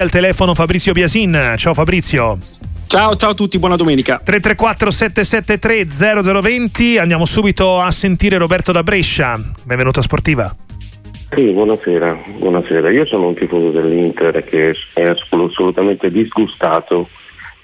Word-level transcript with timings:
Al 0.00 0.10
telefono 0.10 0.54
Fabrizio 0.54 0.92
Biasin. 0.92 1.54
Ciao 1.56 1.74
Fabrizio. 1.74 2.38
Ciao, 2.86 3.16
ciao 3.16 3.30
a 3.30 3.34
tutti, 3.34 3.58
buona 3.58 3.74
domenica. 3.74 4.20
334 4.22 4.92
773 4.92 6.30
0020. 6.30 6.98
Andiamo 6.98 7.24
subito 7.24 7.80
a 7.80 7.90
sentire 7.90 8.38
Roberto 8.38 8.70
da 8.70 8.84
Brescia. 8.84 9.40
Benvenuto 9.64 9.98
a 9.98 10.02
Sportiva. 10.02 10.54
Sì, 11.34 11.50
buonasera, 11.50 12.16
buonasera. 12.38 12.90
Io 12.90 13.06
sono 13.06 13.26
un 13.26 13.34
tifoso 13.34 13.72
dell'Inter 13.72 14.44
che 14.44 14.72
è 14.94 15.02
assolutamente 15.02 16.12
disgustato 16.12 17.08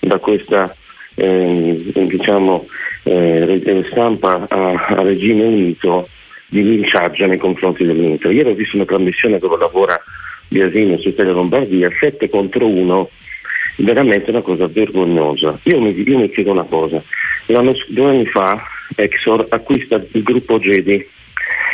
da 0.00 0.18
questa 0.18 0.74
eh, 1.14 1.92
diciamo, 1.94 2.66
eh, 3.04 3.86
stampa 3.92 4.44
a, 4.48 4.72
a, 4.88 5.02
regime 5.02 5.44
unito 5.44 6.08
di 6.48 6.64
linciaggio 6.64 7.26
nei 7.26 7.38
confronti 7.38 7.84
dell'Inter. 7.84 8.32
Ieri 8.32 8.50
ho 8.50 8.54
visto 8.54 8.74
una 8.74 8.86
trasmissione 8.86 9.38
dove 9.38 9.56
lavora 9.56 10.02
Biasini 10.48 10.98
su 11.00 11.14
Tele 11.14 11.32
Lombardia, 11.32 11.90
7 11.98 12.28
contro 12.28 12.66
1, 12.66 13.10
veramente 13.76 14.30
una 14.30 14.42
cosa 14.42 14.66
vergognosa. 14.66 15.58
Io 15.64 15.80
mi, 15.80 15.94
io 15.96 16.18
mi 16.18 16.30
chiedo 16.30 16.52
una 16.52 16.64
cosa, 16.64 17.02
L'anno, 17.46 17.74
due 17.88 18.08
anni 18.08 18.26
fa 18.26 18.62
Exor 18.96 19.46
acquista 19.50 20.02
il 20.12 20.22
gruppo 20.22 20.58
Gedi 20.58 21.06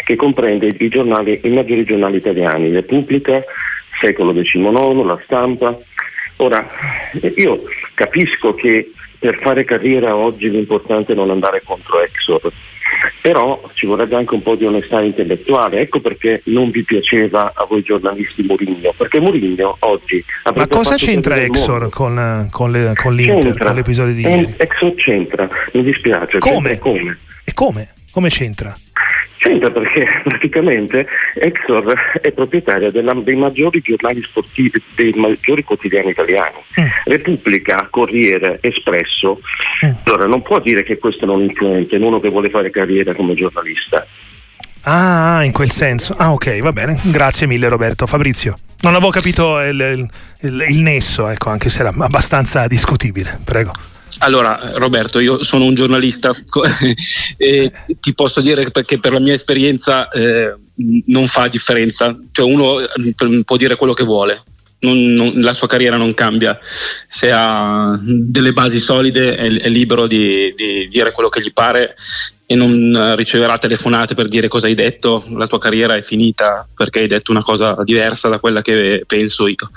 che 0.05 0.16
comprende 0.16 0.75
i, 0.78 0.88
giornali, 0.88 1.41
i 1.45 1.51
maggiori 1.51 1.84
giornali 1.84 2.16
italiani, 2.16 2.73
Repubblica, 2.73 3.41
Secolo 4.01 4.33
XIX, 4.33 5.05
La 5.05 5.20
Stampa. 5.25 5.78
Ora, 6.37 6.66
io 7.37 7.62
capisco 7.95 8.55
che 8.55 8.91
per 9.19 9.39
fare 9.39 9.64
carriera 9.64 10.16
oggi 10.16 10.50
l'importante 10.50 11.12
è 11.12 11.14
non 11.14 11.30
andare 11.30 11.62
contro 11.62 12.02
Exor, 12.02 12.50
però 13.20 13.60
ci 13.74 13.87
vorrebbe 13.87 14.16
anche 14.16 14.34
un 14.34 14.42
po' 14.42 14.55
di 14.55 14.65
onestà 14.65 15.01
intellettuale. 15.01 15.80
Ecco 15.80 16.01
perché 16.01 16.42
non 16.47 16.70
vi 16.70 16.83
piaceva 16.83 17.52
a 17.55 17.65
voi 17.69 17.83
giornalisti 17.83 18.42
Murigno, 18.42 18.95
perché 18.97 19.20
Murigno 19.20 19.77
oggi... 19.80 20.24
Ma 20.55 20.66
cosa 20.66 20.97
c'entra 20.97 21.41
Exor 21.41 21.91
con, 21.91 22.48
con, 22.51 22.70
le, 22.70 22.92
con, 22.97 23.14
l'Inter, 23.14 23.42
c'entra. 23.42 23.64
con 23.66 23.75
l'episodio 23.75 24.14
di 24.14 24.23
ieri? 24.23 24.55
Exor 24.56 24.94
c'entra, 24.94 25.48
mi 25.72 25.83
dispiace. 25.83 26.39
Come? 26.39 26.78
come? 26.78 27.19
E 27.44 27.53
come? 27.53 27.92
Come 28.11 28.28
c'entra? 28.28 28.77
C'entra 29.41 29.70
perché 29.70 30.06
praticamente 30.22 31.06
Exor 31.34 31.94
è 32.20 32.30
proprietaria 32.30 32.91
dei 32.91 33.36
maggiori 33.36 33.80
giornali 33.80 34.22
sportivi, 34.22 34.82
dei 34.94 35.12
maggiori 35.16 35.64
quotidiani 35.64 36.10
italiani. 36.10 36.56
Mm. 36.78 36.84
Repubblica, 37.05 37.88
Corriere, 37.91 38.58
Espresso. 38.60 39.41
Mm. 39.86 39.92
Allora 40.05 40.27
non 40.27 40.42
può 40.42 40.60
dire 40.60 40.82
che 40.82 40.98
questo 40.98 41.24
non 41.24 41.41
influente 41.41 41.97
in 41.97 42.02
uno 42.02 42.20
che 42.20 42.28
vuole 42.28 42.50
fare 42.50 42.69
carriera 42.69 43.14
come 43.14 43.32
giornalista. 43.32 44.06
Ah, 44.82 45.42
in 45.42 45.52
quel 45.52 45.70
senso. 45.70 46.14
Ah, 46.19 46.32
ok, 46.32 46.60
va 46.60 46.72
bene. 46.72 46.98
Grazie 47.04 47.47
mille 47.47 47.69
Roberto. 47.69 48.06
Fabrizio. 48.06 48.58
Non 48.82 48.94
avevo 48.94 49.10
capito 49.10 49.58
il, 49.60 50.06
il, 50.41 50.64
il 50.69 50.82
nesso, 50.82 51.28
ecco, 51.28 51.48
anche 51.48 51.70
se 51.70 51.80
era 51.80 51.94
abbastanza 51.98 52.66
discutibile. 52.66 53.41
Prego. 53.42 53.72
Allora, 54.19 54.72
Roberto, 54.75 55.19
io 55.19 55.42
sono 55.42 55.64
un 55.64 55.75
giornalista 55.75 56.33
e 57.36 57.72
ti 58.00 58.14
posso 58.14 58.41
dire 58.41 58.70
perché 58.70 58.98
per 58.98 59.12
la 59.12 59.20
mia 59.20 59.33
esperienza 59.33 60.08
eh, 60.08 60.55
non 61.06 61.27
fa 61.27 61.48
differenza, 61.48 62.16
cioè 62.33 62.44
uno 62.44 62.81
eh, 62.81 63.44
può 63.44 63.56
dire 63.56 63.77
quello 63.77 63.94
che 63.94 64.05
vuole. 64.05 64.44
Non, 64.83 64.98
non, 64.98 65.33
la 65.42 65.53
sua 65.53 65.66
carriera 65.66 65.98
non 65.98 66.14
cambia, 66.14 66.58
se 67.06 67.31
ha 67.31 67.98
delle 68.00 68.55
basi 68.55 68.81
solide 68.81 69.36
è, 69.36 69.47
è 69.61 69.69
libero 69.69 70.06
di, 70.06 70.55
di, 70.56 70.88
dire 70.88 71.12
quello 71.12 71.28
che 71.28 71.42
gli 71.42 71.53
pare 71.53 71.97
e 72.47 72.55
non 72.55 73.14
riceverà 73.14 73.58
telefonate 73.58 74.14
per 74.14 74.28
dire 74.28 74.48
cosa 74.48 74.66
hai 74.66 74.75
detto, 74.75 75.22
la 75.36 75.47
tua 75.47 75.58
carriera 75.58 75.94
è 75.94 76.03
finita 76.03 76.66
perché 76.75 77.00
hai 77.00 77.06
detto 77.06 77.31
una 77.31 77.42
cosa 77.42 77.77
diversa 77.84 78.28
da 78.28 78.41
quella 78.41 78.62
che 78.62 79.05
penso 79.06 79.47
io. 79.47 79.70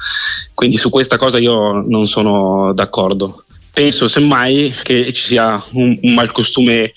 Quindi 0.54 0.78
su 0.78 0.90
questa 0.90 1.18
cosa 1.18 1.38
io 1.38 1.84
non 1.86 2.08
sono 2.08 2.72
d'accordo 2.74 3.44
penso 3.74 4.08
semmai 4.08 4.74
che 4.84 5.12
ci 5.14 5.24
sia 5.24 5.64
un, 5.72 5.98
un 6.02 6.14
malcostume 6.14 6.94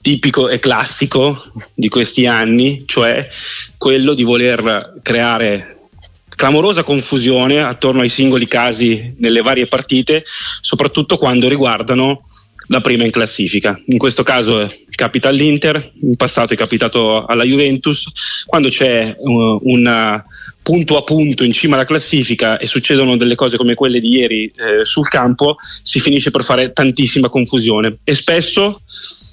tipico 0.00 0.48
e 0.48 0.58
classico 0.58 1.42
di 1.74 1.88
questi 1.88 2.26
anni, 2.26 2.84
cioè 2.86 3.28
quello 3.76 4.14
di 4.14 4.22
voler 4.22 5.00
creare 5.02 5.88
clamorosa 6.34 6.84
confusione 6.84 7.60
attorno 7.60 8.00
ai 8.00 8.08
singoli 8.08 8.46
casi 8.46 9.14
nelle 9.18 9.42
varie 9.42 9.66
partite, 9.66 10.24
soprattutto 10.60 11.18
quando 11.18 11.48
riguardano 11.48 12.22
la 12.70 12.80
prima 12.80 13.04
in 13.04 13.10
classifica. 13.10 13.78
In 13.86 13.98
questo 13.98 14.22
caso 14.22 14.68
capita 14.90 15.28
all'Inter, 15.28 15.92
in 16.02 16.14
passato 16.16 16.54
è 16.54 16.56
capitato 16.56 17.24
alla 17.24 17.44
Juventus, 17.44 18.06
quando 18.46 18.68
c'è 18.68 19.14
uh, 19.16 19.60
un 19.62 20.22
punto 20.62 20.96
a 20.96 21.02
punto 21.02 21.42
in 21.42 21.52
cima 21.52 21.74
alla 21.74 21.84
classifica 21.84 22.58
e 22.58 22.66
succedono 22.66 23.16
delle 23.16 23.34
cose 23.34 23.56
come 23.56 23.74
quelle 23.74 23.98
di 23.98 24.18
ieri 24.18 24.44
eh, 24.44 24.84
sul 24.84 25.08
campo, 25.08 25.56
si 25.82 25.98
finisce 25.98 26.30
per 26.30 26.44
fare 26.44 26.72
tantissima 26.72 27.28
confusione 27.28 27.98
e 28.04 28.14
spesso 28.14 28.82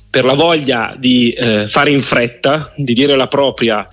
per 0.10 0.26
la 0.26 0.34
voglia 0.34 0.96
di 0.98 1.32
eh, 1.32 1.68
fare 1.68 1.92
in 1.92 2.02
fretta, 2.02 2.74
di 2.76 2.94
dire 2.94 3.16
la 3.16 3.28
propria 3.28 3.88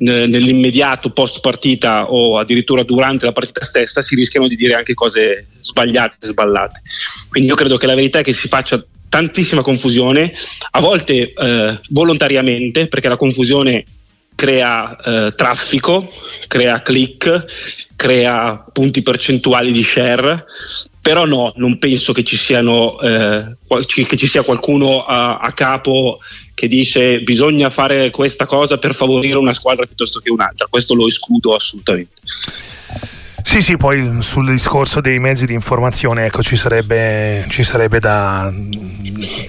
nell'immediato 0.00 1.10
post 1.10 1.40
partita 1.40 2.10
o 2.10 2.38
addirittura 2.38 2.82
durante 2.82 3.26
la 3.26 3.32
partita 3.32 3.62
stessa 3.62 4.00
si 4.00 4.14
rischiano 4.14 4.46
di 4.46 4.56
dire 4.56 4.74
anche 4.74 4.94
cose 4.94 5.46
sbagliate, 5.60 6.16
sballate. 6.20 6.82
Quindi 7.28 7.48
io 7.48 7.54
credo 7.54 7.76
che 7.76 7.86
la 7.86 7.94
verità 7.94 8.20
è 8.20 8.22
che 8.22 8.32
si 8.32 8.48
faccia 8.48 8.82
tantissima 9.08 9.62
confusione, 9.62 10.32
a 10.70 10.80
volte 10.80 11.32
eh, 11.32 11.78
volontariamente, 11.88 12.86
perché 12.86 13.08
la 13.08 13.16
confusione 13.16 13.84
crea 14.34 14.96
eh, 14.96 15.34
traffico, 15.34 16.10
crea 16.48 16.80
click, 16.80 17.44
crea 18.00 18.64
punti 18.72 19.02
percentuali 19.02 19.72
di 19.72 19.82
share, 19.82 20.46
però 21.02 21.26
no, 21.26 21.52
non 21.56 21.76
penso 21.76 22.14
che 22.14 22.24
ci, 22.24 22.38
siano, 22.38 22.98
eh, 22.98 23.44
che 23.84 24.16
ci 24.16 24.26
sia 24.26 24.42
qualcuno 24.42 25.04
a, 25.04 25.36
a, 25.36 25.52
capo 25.52 26.18
che 26.54 26.66
dice 26.66 27.20
bisogna 27.20 27.68
fare 27.68 28.08
questa 28.08 28.46
cosa 28.46 28.78
per 28.78 28.94
favorire 28.94 29.36
una 29.36 29.52
squadra 29.52 29.84
piuttosto 29.84 30.18
che 30.20 30.30
un'altra, 30.30 30.66
questo 30.70 30.94
lo 30.94 31.06
escludo 31.06 31.54
assolutamente. 31.54 32.22
Sì, 33.42 33.62
sì, 33.62 33.76
poi 33.76 34.18
sul 34.20 34.50
discorso 34.50 35.00
dei 35.00 35.18
mezzi 35.18 35.46
di 35.46 35.54
informazione 35.54 36.26
ecco, 36.26 36.42
ci 36.42 36.56
sarebbe, 36.56 37.44
ci 37.48 37.62
sarebbe 37.62 37.98
da, 37.98 38.52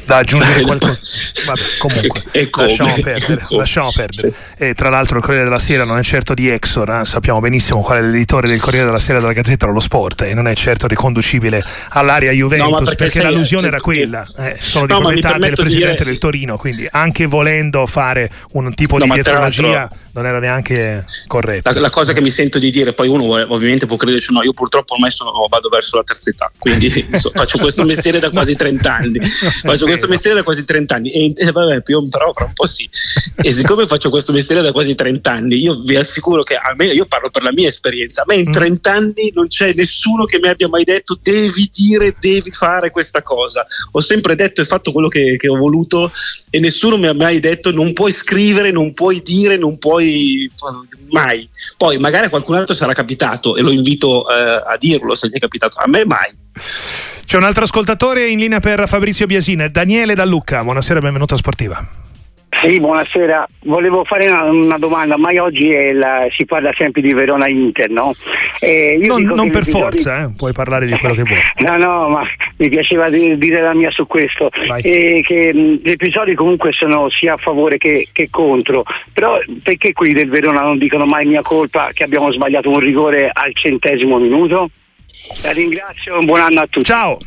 da, 0.05 0.17
aggiungere 0.17 0.61
qualcosa. 0.61 0.99
Vabbè, 1.45 1.61
comunque, 1.77 2.23
lasciamo 2.51 2.93
perdere. 3.01 3.45
Lasciamo 3.49 3.91
perdere. 3.91 4.33
E 4.57 4.73
tra 4.73 4.89
l'altro 4.89 5.17
il 5.17 5.23
Corriere 5.23 5.45
della 5.45 5.59
Sera 5.59 5.83
non 5.83 5.97
è 5.97 6.03
certo 6.03 6.33
di 6.33 6.49
Exor, 6.49 6.89
eh? 6.89 7.05
sappiamo 7.05 7.39
benissimo 7.39 7.81
qual 7.81 7.99
è 7.99 8.01
l'editore 8.01 8.47
del 8.47 8.59
Corriere 8.59 8.85
della 8.85 8.99
Sera 8.99 9.19
della 9.19 9.33
Gazzetta 9.33 9.65
dello 9.65 9.79
Sport 9.79 10.21
e 10.21 10.33
non 10.33 10.47
è 10.47 10.55
certo 10.55 10.87
riconducibile 10.87 11.63
all'area 11.89 12.31
Juventus 12.31 12.79
no, 12.79 12.85
perché, 12.85 12.95
perché 12.95 13.21
l'allusione 13.21 13.67
era 13.67 13.79
quella. 13.79 14.25
Eh, 14.37 14.57
sono 14.59 14.85
di 14.85 14.93
no, 14.93 14.99
proprietà 14.99 15.37
del 15.37 15.55
presidente 15.55 15.97
dire... 15.97 16.09
del 16.09 16.17
Torino, 16.17 16.57
quindi 16.57 16.87
anche 16.89 17.25
volendo 17.25 17.85
fare 17.85 18.29
un 18.51 18.73
tipo 18.73 18.97
no, 18.97 19.05
di 19.05 19.11
dietrologia 19.11 19.89
non 20.13 20.25
era 20.25 20.39
neanche 20.39 21.05
corretto. 21.27 21.71
La, 21.71 21.79
la, 21.79 21.89
cosa 21.89 22.13
che 22.13 22.21
mi 22.21 22.29
sento 22.29 22.59
di 22.59 22.69
dire, 22.69 22.93
poi 22.93 23.07
uno 23.07 23.23
ovviamente 23.23 23.85
può 23.85 23.97
crederci, 23.97 24.33
no, 24.33 24.43
io 24.43 24.53
purtroppo 24.53 24.93
ormai 24.93 25.11
sono, 25.11 25.31
vado 25.49 25.69
verso 25.69 25.95
la 25.97 26.03
terza 26.03 26.29
età, 26.29 26.51
quindi 26.57 26.89
so, 27.17 27.31
faccio 27.33 27.57
questo 27.59 27.83
mestiere 27.83 28.19
da 28.19 28.29
quasi 28.29 28.55
30 28.55 28.93
anni, 28.93 29.19
faccio 29.19 29.85
questo 29.85 30.07
mestiere 30.07 30.37
da 30.37 30.43
quasi 30.43 30.63
30 30.63 30.95
anni 30.95 31.11
e, 31.11 31.33
e 31.35 31.51
vabbè, 31.51 31.81
più, 31.81 32.07
però 32.09 32.31
fra 32.33 32.45
un 32.45 32.53
po' 32.53 32.67
sì. 32.67 32.89
E 33.35 33.51
siccome 33.51 33.85
faccio 33.85 34.09
questo 34.09 34.31
mestiere 34.31 34.61
da 34.61 34.71
quasi 34.71 34.95
30 34.95 35.31
anni, 35.31 35.55
io 35.55 35.79
vi 35.81 35.95
assicuro 35.95 36.43
che 36.43 36.55
almeno 36.55 36.91
io 36.91 37.05
parlo 37.05 37.29
per 37.29 37.43
la 37.43 37.51
mia 37.51 37.67
esperienza, 37.67 38.21
a 38.21 38.25
me 38.27 38.35
in 38.35 38.51
30 38.51 38.89
mm. 38.89 38.95
anni 38.95 39.31
non 39.33 39.47
c'è 39.47 39.73
nessuno 39.73 40.25
che 40.25 40.39
mi 40.39 40.47
abbia 40.47 40.67
mai 40.67 40.83
detto 40.83 41.17
devi 41.21 41.69
dire, 41.73 42.15
devi 42.19 42.51
fare 42.51 42.89
questa 42.89 43.21
cosa. 43.21 43.65
Ho 43.91 44.01
sempre 44.01 44.35
detto 44.35 44.61
e 44.61 44.65
fatto 44.65 44.91
quello 44.91 45.07
che, 45.07 45.37
che 45.37 45.47
ho 45.47 45.57
voluto 45.57 46.11
e 46.49 46.59
nessuno 46.59 46.97
mi 46.97 47.07
ha 47.07 47.13
mai 47.13 47.39
detto 47.39 47.71
non 47.71 47.93
puoi 47.93 48.11
scrivere, 48.11 48.71
non 48.71 48.93
puoi 48.93 49.21
dire, 49.21 49.57
non 49.57 49.77
puoi 49.77 50.00
mai. 51.09 51.49
Poi 51.77 51.97
magari 51.97 52.25
a 52.25 52.29
qualcun 52.29 52.55
altro 52.55 52.75
sarà 52.75 52.93
capitato 52.93 53.55
e 53.55 53.61
lo 53.61 53.71
invito 53.71 54.29
eh, 54.29 54.63
a 54.65 54.75
dirlo 54.77 55.15
se 55.15 55.27
gli 55.27 55.33
è 55.33 55.39
capitato, 55.39 55.77
a 55.79 55.87
me 55.87 56.05
mai. 56.05 56.33
C'è 57.25 57.37
un 57.37 57.43
altro 57.43 57.63
ascoltatore 57.63 58.27
in 58.27 58.39
linea 58.39 58.59
per 58.59 58.87
Fabrizio 58.87 59.25
Biasina, 59.25 59.67
Daniele 59.67 60.15
Da 60.15 60.25
Lucca. 60.25 60.63
Buonasera, 60.63 60.99
benvenuto 60.99 61.33
a 61.33 61.37
Sportiva. 61.37 62.00
Sì, 62.59 62.79
buonasera. 62.79 63.47
Volevo 63.63 64.03
fare 64.03 64.29
una, 64.29 64.43
una 64.43 64.77
domanda, 64.77 65.17
ma 65.17 65.29
oggi 65.41 65.71
la, 65.93 66.27
si 66.35 66.45
parla 66.45 66.71
sempre 66.77 67.01
di 67.01 67.13
Verona 67.13 67.47
Inter, 67.47 67.89
no? 67.89 68.13
non, 69.07 69.23
non 69.23 69.49
per 69.49 69.65
forza, 69.65 70.23
eh? 70.23 70.31
puoi 70.35 70.51
parlare 70.51 70.85
di 70.85 70.91
quello 70.97 71.15
che 71.15 71.23
vuoi. 71.23 71.39
no, 71.65 71.77
no, 71.77 72.09
ma 72.09 72.23
mi 72.57 72.69
piaceva 72.69 73.09
dire 73.09 73.61
la 73.61 73.73
mia 73.73 73.89
su 73.89 74.05
questo. 74.05 74.49
E 74.81 75.23
che 75.25 75.53
mh, 75.53 75.79
gli 75.83 75.91
episodi 75.91 76.35
comunque 76.35 76.71
sono 76.73 77.09
sia 77.09 77.33
a 77.33 77.37
favore 77.37 77.77
che, 77.77 78.09
che, 78.11 78.29
contro. 78.29 78.83
Però 79.13 79.39
perché 79.63 79.93
quelli 79.93 80.13
del 80.13 80.29
Verona 80.29 80.61
non 80.61 80.77
dicono 80.77 81.05
mai 81.05 81.25
mia 81.25 81.41
colpa 81.41 81.89
che 81.93 82.03
abbiamo 82.03 82.31
sbagliato 82.31 82.69
un 82.69 82.79
rigore 82.79 83.29
al 83.31 83.55
centesimo 83.55 84.19
minuto? 84.19 84.69
La 85.43 85.51
ringrazio, 85.51 86.17
un 86.19 86.25
buon 86.25 86.41
anno 86.41 86.59
a 86.59 86.67
tutti. 86.67 86.85
Ciao. 86.85 87.17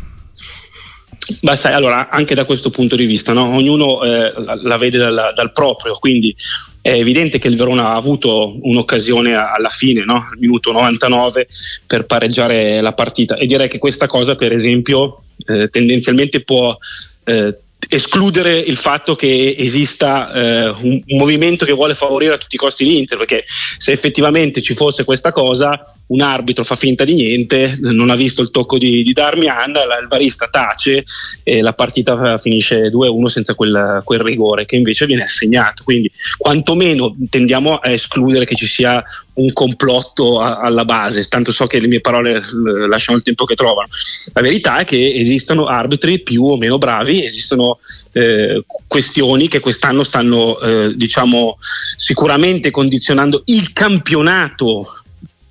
Beh, 1.40 1.56
sai, 1.56 1.72
allora, 1.72 2.10
anche 2.10 2.34
da 2.34 2.44
questo 2.44 2.68
punto 2.68 2.96
di 2.96 3.06
vista, 3.06 3.32
no? 3.32 3.54
ognuno 3.54 4.02
eh, 4.02 4.32
la, 4.36 4.58
la, 4.60 4.76
vede 4.76 4.98
dal, 4.98 5.32
dal, 5.34 5.52
proprio, 5.52 5.94
quindi 5.94 6.34
è 6.82 6.92
evidente 6.92 7.38
che 7.38 7.48
il 7.48 7.56
Verona 7.56 7.88
ha 7.88 7.96
avuto 7.96 8.58
un'occasione 8.60 9.34
alla 9.34 9.70
fine, 9.70 10.04
no? 10.04 10.16
al 10.30 10.38
minuto 10.38 10.70
99, 10.70 11.48
per 11.86 12.04
pareggiare 12.04 12.82
la 12.82 12.92
partita 12.92 13.36
e 13.36 13.46
direi 13.46 13.68
che 13.68 13.78
questa 13.78 14.06
cosa, 14.06 14.34
per 14.34 14.52
esempio, 14.52 15.22
eh, 15.46 15.68
tendenzialmente 15.68 16.42
può 16.42 16.76
eh, 17.24 17.58
escludere 17.88 18.58
il 18.58 18.76
fatto 18.76 19.14
che 19.16 19.54
esista 19.58 20.32
eh, 20.32 20.68
un, 20.68 21.02
un, 21.06 21.18
movimento 21.18 21.64
che 21.64 21.72
vuole 21.72 21.94
favorire 21.94 22.34
a 22.34 22.38
tutti 22.38 22.54
i 22.54 22.58
costi 22.58 22.84
l'Inter, 22.84 23.18
perché 23.18 23.44
se 23.78 23.92
effettivamente 23.92 24.62
ci 24.62 24.74
fosse 24.74 25.04
questa 25.04 25.32
cosa, 25.32 25.78
un 26.08 26.20
arbitro 26.20 26.64
fa 26.64 26.76
finta 26.76 27.04
di 27.04 27.14
niente, 27.14 27.76
non 27.80 28.10
ha 28.10 28.16
visto 28.16 28.42
il 28.42 28.50
tocco 28.50 28.78
di, 28.78 29.02
di 29.02 29.12
Darmian, 29.12 29.72
la, 29.72 29.98
il 30.00 30.06
barista 30.06 30.48
tace 30.48 31.04
e 31.42 31.60
la 31.60 31.72
partita 31.72 32.36
finisce 32.38 32.90
2-1 32.90 33.26
senza 33.26 33.54
quel, 33.54 34.00
quel, 34.04 34.20
rigore 34.20 34.64
che 34.64 34.76
invece 34.76 35.06
viene 35.06 35.22
assegnato. 35.22 35.82
Quindi 35.84 36.10
quantomeno 36.38 37.16
tendiamo 37.28 37.76
a 37.76 37.90
escludere 37.90 38.44
che 38.44 38.54
ci 38.54 38.66
sia 38.66 39.02
un 39.34 39.52
complotto 39.52 40.40
a, 40.40 40.58
alla 40.58 40.84
base, 40.84 41.24
tanto 41.24 41.52
so 41.52 41.66
che 41.66 41.80
le 41.80 41.88
mie 41.88 42.00
parole 42.00 42.36
eh, 42.36 42.42
lasciano 42.86 43.18
il 43.18 43.24
tempo 43.24 43.44
che 43.44 43.54
trovano. 43.54 43.88
La 44.32 44.42
verità 44.42 44.78
è 44.78 44.84
che 44.84 45.14
esistono 45.14 45.66
arbitri 45.66 46.20
più 46.20 46.44
o 46.44 46.56
meno 46.56 46.78
bravi, 46.78 47.24
esistono 47.24 47.73
eh, 48.12 48.64
questioni 48.86 49.48
che 49.48 49.60
quest'anno 49.60 50.04
stanno 50.04 50.60
eh, 50.60 50.94
diciamo 50.96 51.56
sicuramente 51.96 52.70
condizionando 52.70 53.42
il 53.46 53.72
campionato 53.72 54.86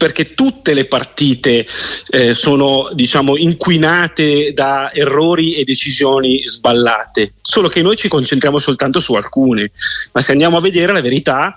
perché 0.03 0.33
tutte 0.33 0.73
le 0.73 0.83
partite 0.83 1.65
eh, 2.09 2.33
sono 2.33 2.89
diciamo, 2.93 3.37
inquinate 3.37 4.51
da 4.51 4.91
errori 4.93 5.53
e 5.53 5.63
decisioni 5.63 6.45
sballate, 6.45 7.35
solo 7.41 7.69
che 7.69 7.81
noi 7.81 7.95
ci 7.95 8.09
concentriamo 8.09 8.59
soltanto 8.59 8.99
su 8.99 9.13
alcune, 9.13 9.71
ma 10.11 10.21
se 10.21 10.33
andiamo 10.33 10.57
a 10.57 10.61
vedere 10.61 10.91
la 10.91 10.99
verità 10.99 11.55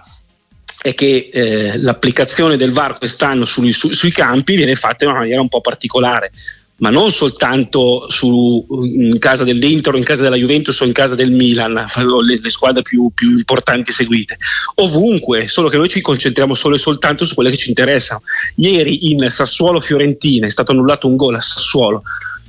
è 0.80 0.94
che 0.94 1.30
eh, 1.32 1.76
l'applicazione 1.78 2.56
del 2.56 2.70
VAR 2.70 2.98
quest'anno 2.98 3.46
sui, 3.46 3.72
su, 3.72 3.92
sui 3.92 4.12
campi 4.12 4.54
viene 4.54 4.76
fatta 4.76 5.04
in 5.04 5.10
una 5.10 5.20
maniera 5.20 5.40
un 5.40 5.48
po' 5.48 5.60
particolare 5.60 6.30
ma 6.78 6.90
non 6.90 7.10
soltanto 7.10 8.10
su, 8.10 8.66
in 8.84 9.18
casa 9.18 9.44
dell'Inter 9.44 9.94
in 9.94 10.04
casa 10.04 10.22
della 10.22 10.36
Juventus 10.36 10.78
o 10.80 10.84
in 10.84 10.92
casa 10.92 11.14
del 11.14 11.30
Milan, 11.30 11.72
le, 12.24 12.38
le 12.40 12.50
squadre 12.50 12.82
più, 12.82 13.10
più, 13.14 13.30
importanti 13.30 13.92
seguite, 13.92 14.36
ovunque, 14.76 15.48
solo 15.48 15.68
che 15.68 15.78
noi 15.78 15.88
ci 15.88 16.00
concentriamo 16.00 16.54
solo 16.54 16.74
e 16.74 16.78
soltanto 16.78 17.24
su 17.24 17.34
quelle 17.34 17.50
che 17.50 17.56
ci 17.56 17.68
interessano. 17.68 18.22
Ieri 18.56 19.10
in 19.10 19.28
Sassuolo-Fiorentina 19.28 20.46
è 20.46 20.50
stato 20.50 20.72
annullato 20.72 21.06
un 21.06 21.16
gol 21.16 21.36
a 21.36 21.40
Sassuolo, 21.40 22.02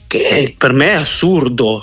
che 0.07 0.55
per 0.57 0.73
me 0.73 0.91
è 0.91 0.95
assurdo, 0.95 1.81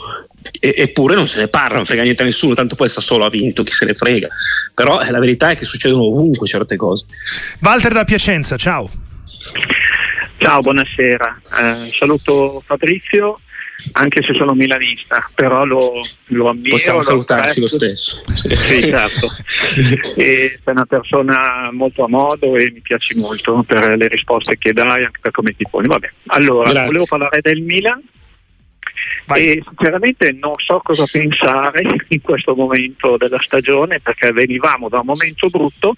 eppure 0.60 1.14
non 1.14 1.26
se 1.26 1.38
ne 1.38 1.48
parla, 1.48 1.76
non 1.76 1.86
frega 1.86 2.02
niente 2.02 2.22
a 2.22 2.26
nessuno, 2.26 2.54
tanto 2.54 2.74
poi 2.74 2.88
Sassuolo 2.88 3.24
ha 3.24 3.30
vinto, 3.30 3.62
chi 3.62 3.72
se 3.72 3.86
ne 3.86 3.94
frega. 3.94 4.28
Però 4.74 5.00
eh, 5.00 5.10
la 5.10 5.18
verità 5.18 5.50
è 5.50 5.56
che 5.56 5.64
succedono 5.64 6.04
ovunque 6.04 6.46
certe 6.46 6.76
cose. 6.76 7.06
Walter 7.60 7.92
da 7.92 8.04
Piacenza, 8.04 8.56
ciao. 8.56 8.90
Ciao, 10.44 10.60
buonasera. 10.60 11.40
Eh, 11.58 11.90
saluto 11.90 12.62
Fabrizio, 12.66 13.40
anche 13.92 14.22
se 14.22 14.34
sono 14.34 14.52
milanista, 14.52 15.26
però 15.34 15.64
lo, 15.64 16.00
lo 16.26 16.48
ammiro. 16.50 16.76
Possiamo 16.76 17.00
salutarci 17.00 17.60
lo 17.60 17.66
stesso. 17.66 18.20
Sì, 18.54 18.82
certo. 18.82 19.28
e 20.20 20.60
sei 20.62 20.74
una 20.74 20.84
persona 20.84 21.70
molto 21.72 22.04
a 22.04 22.08
modo 22.08 22.56
e 22.56 22.70
mi 22.72 22.82
piaci 22.82 23.18
molto 23.18 23.62
per 23.62 23.96
le 23.96 24.06
risposte 24.06 24.58
che 24.58 24.74
dai, 24.74 25.04
anche 25.04 25.18
per 25.18 25.32
come 25.32 25.56
ti 25.56 25.64
poni. 25.66 25.86
Vabbè. 25.86 26.10
Allora, 26.26 26.68
Grazie. 26.68 26.88
volevo 26.88 27.06
parlare 27.06 27.40
del 27.40 27.62
Milan. 27.62 28.02
Vai. 29.24 29.46
E 29.46 29.62
sinceramente 29.66 30.30
non 30.32 30.52
so 30.56 30.78
cosa 30.84 31.06
pensare 31.10 31.84
in 32.08 32.20
questo 32.20 32.54
momento 32.54 33.16
della 33.16 33.40
stagione 33.40 33.98
perché 33.98 34.30
venivamo 34.30 34.90
da 34.90 34.98
un 34.98 35.06
momento 35.06 35.48
brutto, 35.48 35.96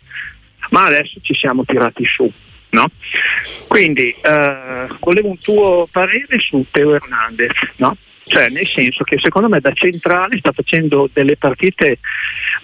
ma 0.71 0.85
adesso 0.85 1.19
ci 1.21 1.35
siamo 1.35 1.65
tirati 1.65 2.05
su. 2.05 2.33
No? 2.77 2.91
Quindi 3.69 4.15
eh, 4.21 4.87
volevo 5.01 5.29
un 5.29 5.39
tuo 5.39 5.89
parere 5.91 6.39
su 6.41 6.63
Teo 6.71 6.95
Hernandez, 6.95 7.53
no? 7.77 7.97
cioè 8.25 8.49
nel 8.51 8.67
senso 8.67 9.03
che 9.05 9.19
secondo 9.19 9.49
me 9.49 9.61
da 9.61 9.73
centrale 9.73 10.39
sta 10.39 10.53
facendo 10.53 11.09
delle 11.11 11.39
partite 11.39 11.99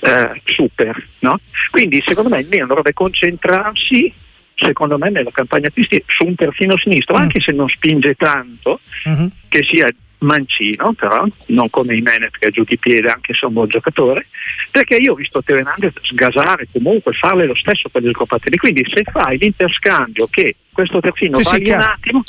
eh, 0.00 0.43
super, 0.44 1.03
no? 1.20 1.41
quindi 1.70 2.03
secondo 2.05 2.29
me 2.29 2.41
il 2.41 2.49
Milan 2.50 2.67
dovrebbe 2.67 2.93
concentrarsi 2.93 4.12
secondo 4.55 4.99
me 4.99 5.09
nella 5.09 5.31
campagna 5.32 5.69
acquisti 5.69 6.03
su 6.06 6.26
un 6.26 6.35
terzino 6.35 6.76
sinistro, 6.76 7.17
mm. 7.17 7.20
anche 7.20 7.41
se 7.41 7.53
non 7.53 7.69
spinge 7.69 8.15
tanto, 8.15 8.81
mm-hmm. 9.08 9.26
che 9.49 9.62
sia 9.62 9.87
mancino 10.23 10.93
però, 10.95 11.25
non 11.49 11.71
come 11.71 11.95
i 11.95 12.01
Menet 12.01 12.37
che 12.39 12.49
ha 12.49 12.51
giù 12.51 12.65
di 12.65 12.79
piede 12.79 13.09
anche 13.09 13.35
se 13.35 13.41
è 13.43 13.47
un 13.47 13.53
buon 13.55 13.69
giocatore, 13.69 14.27
perché 14.71 14.97
io 14.97 15.13
ho 15.13 15.17
visto 15.17 15.43
Teo 15.43 15.57
Hernandez 15.57 15.93
sgasare 16.03 16.69
comunque, 16.73 17.13
farle 17.13 17.47
lo 17.47 17.55
stesso 17.55 17.89
per 17.89 18.03
il 18.03 18.15
Coppa 18.15 18.39
Quindi 18.57 18.85
se 18.93 19.05
fai 19.11 19.39
l'interscambio 19.39 20.27
che 20.29 20.57
questo 20.73 21.01
terzino 21.01 21.39
sì, 21.39 21.45
vale 21.45 21.65
sì, 21.65 21.71
un 21.71 21.81
attimo, 21.81 22.23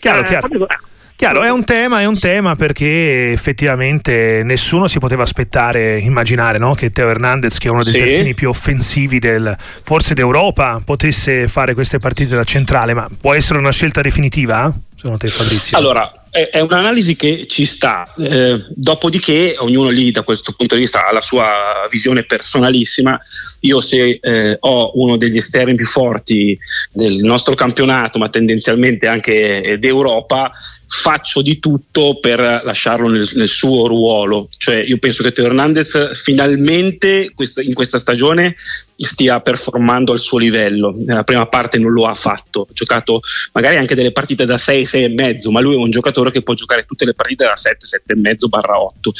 chiaro, 0.00 0.20
eh, 0.20 0.24
chiaro. 0.24 0.48
Proprio, 0.48 0.68
eh, 0.68 0.88
Chiaro, 1.20 1.42
è 1.42 1.50
un 1.50 1.64
tema, 1.64 2.00
è 2.00 2.06
un 2.06 2.18
tema 2.18 2.54
perché 2.54 3.32
effettivamente 3.32 4.40
nessuno 4.42 4.88
si 4.88 4.98
poteva 4.98 5.22
aspettare, 5.22 5.98
immaginare 5.98 6.56
no? 6.56 6.72
che 6.72 6.88
Teo 6.88 7.10
Hernandez, 7.10 7.58
che 7.58 7.68
è 7.68 7.70
uno 7.70 7.82
dei 7.82 7.92
sì. 7.92 7.98
terzini 7.98 8.32
più 8.32 8.48
offensivi 8.48 9.18
del, 9.18 9.54
forse 9.58 10.14
d'Europa, 10.14 10.80
potesse 10.82 11.46
fare 11.46 11.74
queste 11.74 11.98
partite 11.98 12.36
da 12.36 12.44
centrale, 12.44 12.94
ma 12.94 13.06
può 13.20 13.34
essere 13.34 13.58
una 13.58 13.70
scelta 13.70 14.00
definitiva? 14.00 14.72
Secondo 14.96 15.18
te 15.18 15.28
Fabrizio? 15.28 15.76
Allora, 15.76 16.10
è, 16.30 16.60
un'analisi 16.60 17.16
che 17.16 17.46
ci 17.48 17.64
sta, 17.64 18.14
eh, 18.16 18.64
dopodiché 18.70 19.56
ognuno 19.58 19.88
lì 19.88 20.12
da 20.12 20.22
questo 20.22 20.52
punto 20.52 20.74
di 20.74 20.82
vista 20.82 21.06
ha 21.06 21.12
la 21.12 21.20
sua 21.20 21.88
visione 21.90 22.22
personalissima. 22.22 23.20
Io 23.60 23.80
se 23.80 24.18
eh, 24.22 24.56
ho 24.60 24.92
uno 24.94 25.16
degli 25.16 25.36
esterni 25.36 25.74
più 25.74 25.86
forti 25.86 26.56
del 26.92 27.16
nostro 27.22 27.54
campionato, 27.54 28.18
ma 28.18 28.28
tendenzialmente 28.28 29.08
anche 29.08 29.76
d'Europa, 29.78 30.52
faccio 30.92 31.40
di 31.40 31.60
tutto 31.60 32.18
per 32.18 32.40
lasciarlo 32.64 33.08
nel, 33.08 33.28
nel 33.34 33.48
suo 33.48 33.86
ruolo. 33.86 34.48
Cioè, 34.56 34.76
io 34.76 34.98
penso 34.98 35.22
che 35.22 35.32
Teo 35.32 35.46
Hernandez 35.46 36.20
finalmente 36.22 37.30
questa, 37.32 37.62
in 37.62 37.74
questa 37.74 37.98
stagione 37.98 38.56
stia 38.96 39.40
performando 39.40 40.10
al 40.10 40.18
suo 40.18 40.38
livello. 40.38 40.92
Nella 40.96 41.22
prima 41.22 41.46
parte 41.46 41.78
non 41.78 41.92
lo 41.92 42.06
ha 42.06 42.14
fatto, 42.14 42.62
ha 42.62 42.72
giocato 42.72 43.20
magari 43.52 43.76
anche 43.76 43.94
delle 43.94 44.10
partite 44.10 44.44
da 44.44 44.58
6, 44.58 44.84
6 44.84 45.04
e 45.04 45.08
mezzo, 45.08 45.50
ma 45.52 45.60
lui 45.60 45.74
è 45.74 45.78
un 45.78 45.90
giocatore 45.90 46.19
che 46.28 46.42
può 46.42 46.52
giocare 46.52 46.84
tutte 46.84 47.06
le 47.06 47.14
partite 47.14 47.44
da 47.44 47.56
7, 47.56 47.86
7 47.86 48.12
e 48.12 48.16
mezzo 48.16 48.48
barra 48.48 48.78
8. 48.78 49.12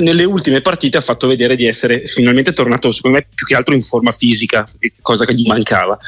Nelle 0.00 0.22
ultime 0.22 0.60
partite 0.60 0.98
ha 0.98 1.00
fatto 1.00 1.26
vedere 1.26 1.56
di 1.56 1.66
essere 1.66 2.06
finalmente 2.06 2.52
tornato, 2.52 2.92
secondo 2.92 3.16
me, 3.16 3.26
più 3.34 3.44
che 3.44 3.56
altro 3.56 3.74
in 3.74 3.82
forma 3.82 4.12
fisica, 4.12 4.64
cosa 5.02 5.24
che 5.24 5.34
gli 5.34 5.46
mancava. 5.46 5.98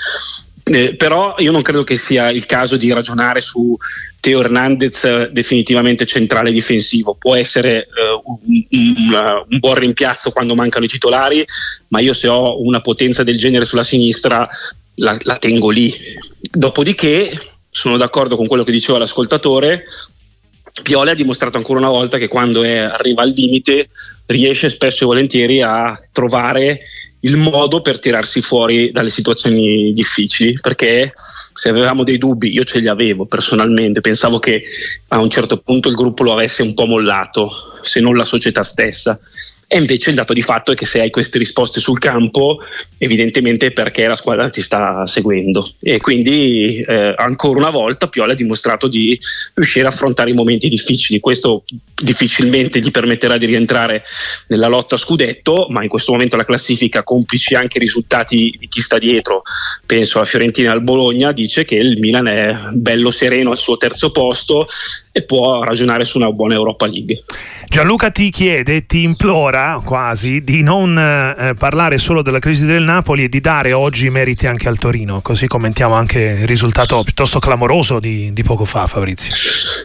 Eh, 0.69 0.97
però 0.97 1.37
io 1.39 1.53
non 1.53 1.63
credo 1.63 1.85
che 1.85 1.97
sia 1.97 2.31
il 2.31 2.45
caso 2.45 2.77
di 2.77 2.93
ragionare 2.93 3.41
su 3.41 3.77
Teo 4.19 4.41
Hernandez 4.41 5.05
eh, 5.05 5.29
definitivamente 5.31 6.07
centrale 6.07 6.51
difensivo. 6.51 7.15
Può 7.15 7.37
essere 7.37 7.83
eh, 7.83 8.21
un, 8.25 8.39
un, 8.71 9.45
un, 9.49 9.59
buon 9.61 9.75
rimpiazzo 9.75 10.33
quando 10.33 10.57
mancano 10.57 10.85
i 10.85 10.89
titolari, 10.89 11.45
ma 11.89 12.01
io 12.01 12.13
se 12.13 12.27
ho 12.27 12.61
una 12.61 12.81
potenza 12.81 13.23
del 13.23 13.39
genere 13.39 13.65
sulla 13.65 13.85
sinistra 13.85 14.49
la, 14.97 15.17
la 15.21 15.37
tengo 15.37 15.71
lì. 15.71 15.95
Dopodiché 16.51 17.39
sono 17.71 17.97
d'accordo 17.97 18.37
con 18.37 18.49
quello 18.49 18.65
che 18.65 18.73
diceva 18.73 18.99
l'ascoltatore. 18.99 19.85
Pioli 20.83 21.11
ha 21.11 21.15
dimostrato 21.15 21.57
ancora 21.57 21.79
una 21.79 21.89
volta 21.89 22.19
che 22.19 22.29
quando 22.29 22.63
è, 22.63 22.79
arriva 22.79 23.23
al 23.23 23.31
limite 23.31 23.89
riesce 24.27 24.69
spesso 24.69 25.05
e 25.05 25.07
volentieri 25.07 25.63
a 25.63 25.99
trovare 26.13 26.81
il 27.21 27.37
modo 27.37 27.81
per 27.81 27.99
tirarsi 27.99 28.41
fuori 28.41 28.93
dalle 28.93 29.11
situazioni 29.11 29.93
difficili, 29.93 30.57
perché 30.61 31.13
se 31.53 31.69
avevamo 31.69 32.05
dei 32.05 32.19
dubbi, 32.19 32.53
io 32.53 32.63
ce 32.65 32.79
li 32.79 32.89
avevo 32.89 33.27
personalmente, 33.27 34.01
pensavo 34.01 34.39
che 34.39 34.63
a 35.09 35.21
un 35.21 35.29
certo 35.29 35.59
punto 35.59 35.89
il 35.89 35.97
gruppo 35.97 36.23
lo 36.23 36.33
avesse 36.33 36.63
un 36.63 36.75
po' 36.75 36.87
mollato, 36.87 37.51
se 37.83 38.01
non 38.01 38.15
la 38.15 38.25
società 38.25 38.63
stessa. 38.63 39.19
E 39.69 39.79
invece 39.79 40.11
il 40.11 40.17
dato 40.17 40.33
di 40.33 40.43
fatto 40.43 40.71
è 40.71 40.77
che 40.77 40.87
se 40.87 41.01
hai 41.01 41.11
queste 41.11 41.39
risposte 41.39 41.81
sul 41.81 41.99
campo, 41.99 42.61
evidentemente 42.99 43.67
è 43.67 43.71
perché 43.73 44.07
la 44.07 44.15
squadra 44.15 44.49
ti 44.49 44.63
sta 44.63 45.05
seguendo. 45.07 45.69
E 45.81 45.99
quindi 45.99 46.81
eh, 46.87 47.15
ancora 47.17 47.59
una 47.59 47.71
volta 47.71 48.07
Piola 48.07 48.33
ha 48.33 48.37
dimostrato 48.37 48.87
di 48.87 49.19
riuscire 49.55 49.87
a 49.87 49.89
affrontare 49.89 50.31
i 50.31 50.35
momenti 50.35 50.69
difficili. 50.69 51.19
Questo 51.19 51.65
difficilmente 52.01 52.79
gli 52.79 52.93
permetterà 52.93 53.37
di 53.39 53.47
rientrare 53.47 54.05
nella 54.49 54.69
lotta 54.69 54.95
a 54.95 54.99
scudetto, 54.99 55.67
ma 55.69 55.83
in 55.83 55.89
questo 55.89 56.13
momento 56.13 56.37
la 56.37 56.45
classifica, 56.45 57.03
complici 57.03 57.57
anche 57.57 57.79
i 57.79 57.81
risultati 57.81 58.55
di 58.57 58.69
chi 58.69 58.81
sta 58.81 58.99
dietro, 58.99 59.43
penso 59.85 60.19
alla 60.19 60.29
Fiorentina 60.29 60.69
e 60.69 60.73
al 60.75 60.83
Bologna, 60.83 61.33
dice 61.33 61.65
che 61.65 61.75
il 61.75 61.99
Milan 61.99 62.29
è 62.29 62.57
bello 62.75 63.11
sereno 63.11 63.51
al 63.51 63.59
suo 63.59 63.77
terzo 63.77 64.13
posto 64.13 64.69
e 65.17 65.23
può 65.23 65.63
ragionare 65.63 66.05
su 66.05 66.19
una 66.19 66.31
buona 66.31 66.53
Europa 66.53 66.87
League. 66.87 67.25
Gianluca 67.69 68.11
ti 68.11 68.29
chiede, 68.29 68.85
ti 68.85 69.03
implora 69.03 69.81
quasi 69.83 70.43
di 70.43 70.63
non 70.63 70.95
eh, 70.99 71.55
parlare 71.57 71.97
solo 71.97 72.21
della 72.21 72.39
crisi 72.39 72.67
del 72.67 72.83
Napoli 72.83 73.25
e 73.25 73.29
di 73.31 73.41
dare 73.41 73.73
oggi 73.73 74.11
meriti 74.11 74.47
anche 74.47 74.69
al 74.69 74.77
Torino, 74.77 75.23
così 75.23 75.47
commentiamo 75.47 75.95
anche 75.95 76.21
il 76.41 76.47
risultato 76.47 77.03
piuttosto 77.03 77.39
clamoroso 77.39 77.99
di, 77.99 78.31
di 78.35 78.43
poco 78.43 78.67
fa 78.67 78.87
Fabrizio. 78.87 79.33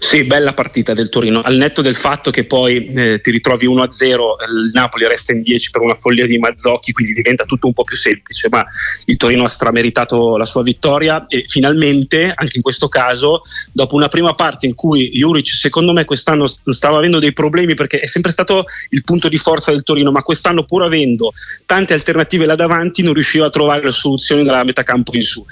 Sì, 0.02 0.24
bella 0.24 0.54
partita 0.54 0.94
del 0.94 1.08
Torino, 1.08 1.40
al 1.40 1.56
netto 1.56 1.82
del 1.82 1.96
fatto 1.96 2.30
che 2.30 2.44
poi 2.44 2.88
eh, 2.88 3.22
ti 3.22 3.32
ritrovi 3.32 3.68
1-0, 3.68 3.78
il 4.04 4.72
Napoli 4.74 5.08
resta 5.08 5.32
in 5.32 5.42
10 5.42 5.70
per 5.70 5.82
una 5.82 5.94
follia 5.94 6.26
di 6.26 6.38
Mazzocchi, 6.40 6.92
quindi 6.92 7.14
diventa 7.14 7.46
tutto 7.46 7.68
un 7.68 7.74
po' 7.74 7.86
più 7.86 7.96
semplice, 7.96 8.50
ma 8.52 8.66
il 9.06 9.16
Torino 9.16 9.46
ha 9.46 9.50
strameritato 9.50 10.36
la 10.36 10.46
sua 10.46 10.62
vittoria 10.62 11.26
e 11.28 11.46
finalmente, 11.48 12.34
anche 12.36 12.58
in 12.58 12.62
questo 12.62 12.90
caso, 12.90 13.44
dopo 13.72 13.96
una 13.96 14.10
prima 14.10 14.34
parte 14.34 14.66
in 14.66 14.76
cui 14.76 15.20
Juric 15.22 15.54
secondo 15.54 15.94
me 15.94 16.06
quest'anno 16.06 16.48
stava 16.48 16.98
avendo 16.98 17.20
dei 17.20 17.34
problemi 17.34 17.76
perché 17.76 18.00
è 18.00 18.08
sempre 18.08 18.32
stato 18.32 18.66
il 18.90 19.04
punto 19.04 19.30
di 19.30 19.38
forza 19.38 19.72
del 19.72 19.84
Torino, 19.84 20.12
ma 20.12 20.24
quest'anno 20.24 20.64
pur 20.64 20.84
avendo 20.84 21.32
tante 21.66 21.94
alternative 21.94 22.46
là 22.46 22.56
davanti 22.56 23.04
non 23.04 23.14
riusciva 23.14 23.46
a 23.46 23.50
trovare 23.50 23.84
le 23.84 23.92
soluzioni 23.92 24.44
dalla 24.44 24.64
metà 24.64 24.84
campo 24.84 25.12
in 25.14 25.22
su. 25.22 25.46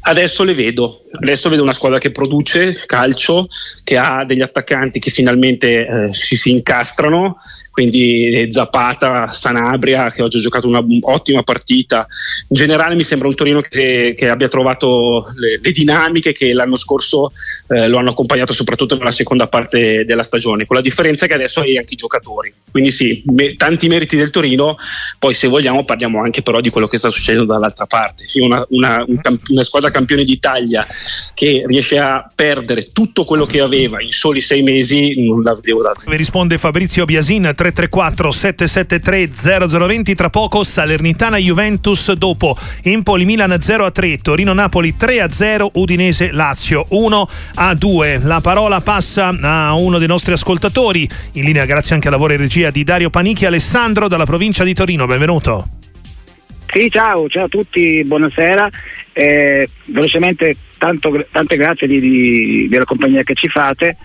Adesso 0.00 0.44
le 0.44 0.54
vedo, 0.54 1.02
adesso 1.20 1.48
vedo 1.48 1.62
una 1.62 1.72
squadra 1.72 1.98
che 1.98 2.12
produce 2.12 2.84
calcio, 2.86 3.48
che 3.82 3.96
ha 3.96 4.24
degli 4.24 4.42
attaccanti 4.42 5.00
che 5.00 5.10
finalmente 5.10 5.86
eh, 5.86 6.12
si, 6.12 6.36
si 6.36 6.50
incastrano, 6.50 7.36
quindi 7.70 8.46
Zapata, 8.50 9.32
Sanabria 9.32 10.10
che 10.10 10.22
oggi 10.22 10.38
ha 10.38 10.40
giocato 10.40 10.68
un'ottima 10.68 11.42
partita. 11.42 12.06
In 12.48 12.56
generale 12.56 12.94
mi 12.94 13.02
sembra 13.02 13.28
un 13.28 13.34
Torino 13.34 13.60
che, 13.60 14.14
che 14.16 14.28
abbia 14.28 14.48
trovato 14.48 15.32
le, 15.34 15.58
le, 15.60 15.70
dinamiche 15.72 16.32
che 16.32 16.52
l'anno 16.52 16.76
scorso 16.76 17.32
eh, 17.68 17.88
lo 17.88 17.98
hanno 17.98 18.10
accompagnato 18.10 18.52
soprattutto 18.52 18.96
nella 18.96 19.10
seconda 19.16 19.46
parte 19.48 20.04
della 20.04 20.22
stagione, 20.22 20.66
con 20.66 20.76
la 20.76 20.82
differenza 20.82 21.26
che 21.26 21.34
adesso 21.34 21.60
hai 21.60 21.76
anche 21.76 21.94
i 21.94 21.96
giocatori. 21.96 22.52
Quindi 22.70 22.92
sì, 22.92 23.22
me, 23.26 23.56
tanti 23.56 23.88
meriti 23.88 24.16
del 24.16 24.30
Torino, 24.30 24.76
poi 25.18 25.34
se 25.34 25.48
vogliamo 25.48 25.84
parliamo 25.84 26.22
anche 26.22 26.42
però 26.42 26.60
di 26.60 26.70
quello 26.70 26.88
che 26.88 26.98
sta 26.98 27.10
succedendo 27.10 27.52
dall'altra 27.52 27.86
parte. 27.86 28.26
Sì, 28.26 28.40
una, 28.40 28.64
una, 28.70 29.02
un, 29.06 29.20
una 29.48 29.62
squadra 29.64 29.90
campione 29.90 30.24
d'Italia 30.24 30.86
che 31.34 31.64
riesce 31.66 31.98
a 31.98 32.30
perdere 32.34 32.92
tutto 32.92 33.24
quello 33.24 33.46
che 33.46 33.60
aveva 33.60 34.02
in 34.02 34.12
soli 34.12 34.40
sei 34.40 34.62
mesi 34.62 35.24
non 35.24 35.42
la 35.42 35.54
vedevo 35.54 35.82
da. 35.82 35.92
Vi 36.04 36.16
risponde 36.16 36.58
Fabrizio 36.58 37.04
Biasin 37.04 37.52
334 37.54 38.30
773 38.30 39.78
0020 39.78 40.14
tra 40.14 40.30
poco 40.30 40.62
Salernitana 40.62 41.38
Juventus 41.38 42.12
dopo 42.12 42.56
Empoli 42.82 43.24
Milan 43.24 43.56
0 43.58 43.84
a 43.84 43.90
3 43.90 44.18
Torino 44.18 44.52
Napoli 44.52 44.96
3 44.96 45.20
a 45.20 45.30
0 45.30 45.70
Udinese 45.74 46.30
Lazio 46.32 46.84
1 46.88 47.28
a 47.54 47.74
2 47.74 48.20
la 48.22 48.40
parola 48.40 48.80
passa 48.80 49.05
a 49.16 49.74
uno 49.74 49.98
dei 49.98 50.08
nostri 50.08 50.32
ascoltatori 50.32 51.08
in 51.32 51.44
linea 51.44 51.64
grazie 51.64 51.94
anche 51.94 52.08
al 52.08 52.12
lavoro 52.12 52.32
e 52.32 52.36
regia 52.36 52.70
di 52.70 52.84
Dario 52.84 53.10
Panichi 53.10 53.46
Alessandro 53.46 54.08
dalla 54.08 54.24
provincia 54.24 54.64
di 54.64 54.74
Torino 54.74 55.06
benvenuto 55.06 55.68
sì, 56.68 56.90
ciao, 56.90 57.28
ciao 57.28 57.44
a 57.44 57.48
tutti, 57.48 58.02
buonasera. 58.04 58.68
Eh, 59.12 59.68
velocemente, 59.86 60.56
tanto, 60.76 61.26
tante 61.30 61.56
grazie 61.56 61.86
di, 61.86 62.00
di, 62.00 62.68
della 62.68 62.84
compagnia 62.84 63.22
che 63.22 63.34
ci 63.34 63.48
fate. 63.48 63.96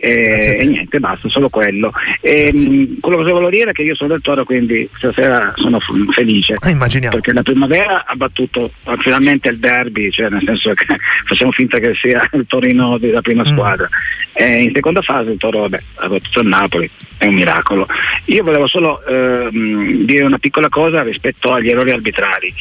E, 0.00 0.56
e, 0.60 0.64
niente, 0.64 0.98
basta, 0.98 1.28
solo 1.28 1.50
quello. 1.50 1.92
E, 2.22 2.50
mh, 2.52 3.00
quello 3.00 3.18
che 3.22 3.30
volevo 3.30 3.50
dire 3.50 3.70
è 3.70 3.72
che 3.72 3.82
io 3.82 3.94
sono 3.94 4.10
del 4.10 4.22
Toro, 4.22 4.44
quindi 4.44 4.88
stasera 4.96 5.52
sono 5.56 5.78
felice. 6.10 6.54
Eh, 6.64 6.70
immaginiamo. 6.70 7.14
Perché 7.14 7.32
la 7.32 7.42
primavera 7.42 8.04
ha 8.06 8.14
battuto 8.14 8.72
finalmente 8.98 9.50
il 9.50 9.58
derby, 9.58 10.10
cioè 10.10 10.30
nel 10.30 10.42
senso 10.44 10.72
che 10.72 10.86
facciamo 11.26 11.52
finta 11.52 11.78
che 11.78 11.94
sia 11.94 12.26
il 12.32 12.46
Torino 12.46 12.98
della 12.98 13.20
prima 13.20 13.42
mm. 13.42 13.52
squadra. 13.52 13.88
E 14.32 14.62
in 14.62 14.72
seconda 14.74 15.02
fase 15.02 15.30
il 15.30 15.38
Toro 15.38 15.60
vabbè, 15.60 15.82
ha 15.96 16.08
battuto 16.08 16.40
il 16.40 16.48
Napoli, 16.48 16.90
è 17.18 17.26
un 17.26 17.34
miracolo. 17.34 17.86
Io 18.26 18.42
volevo 18.42 18.66
solo 18.66 19.04
ehm, 19.04 20.04
dire 20.04 20.24
una 20.24 20.38
piccola 20.38 20.68
cosa 20.70 21.02
rispetto 21.02 21.52
agli 21.52 21.68
errori 21.68 21.90
arbitrari. 21.90 22.54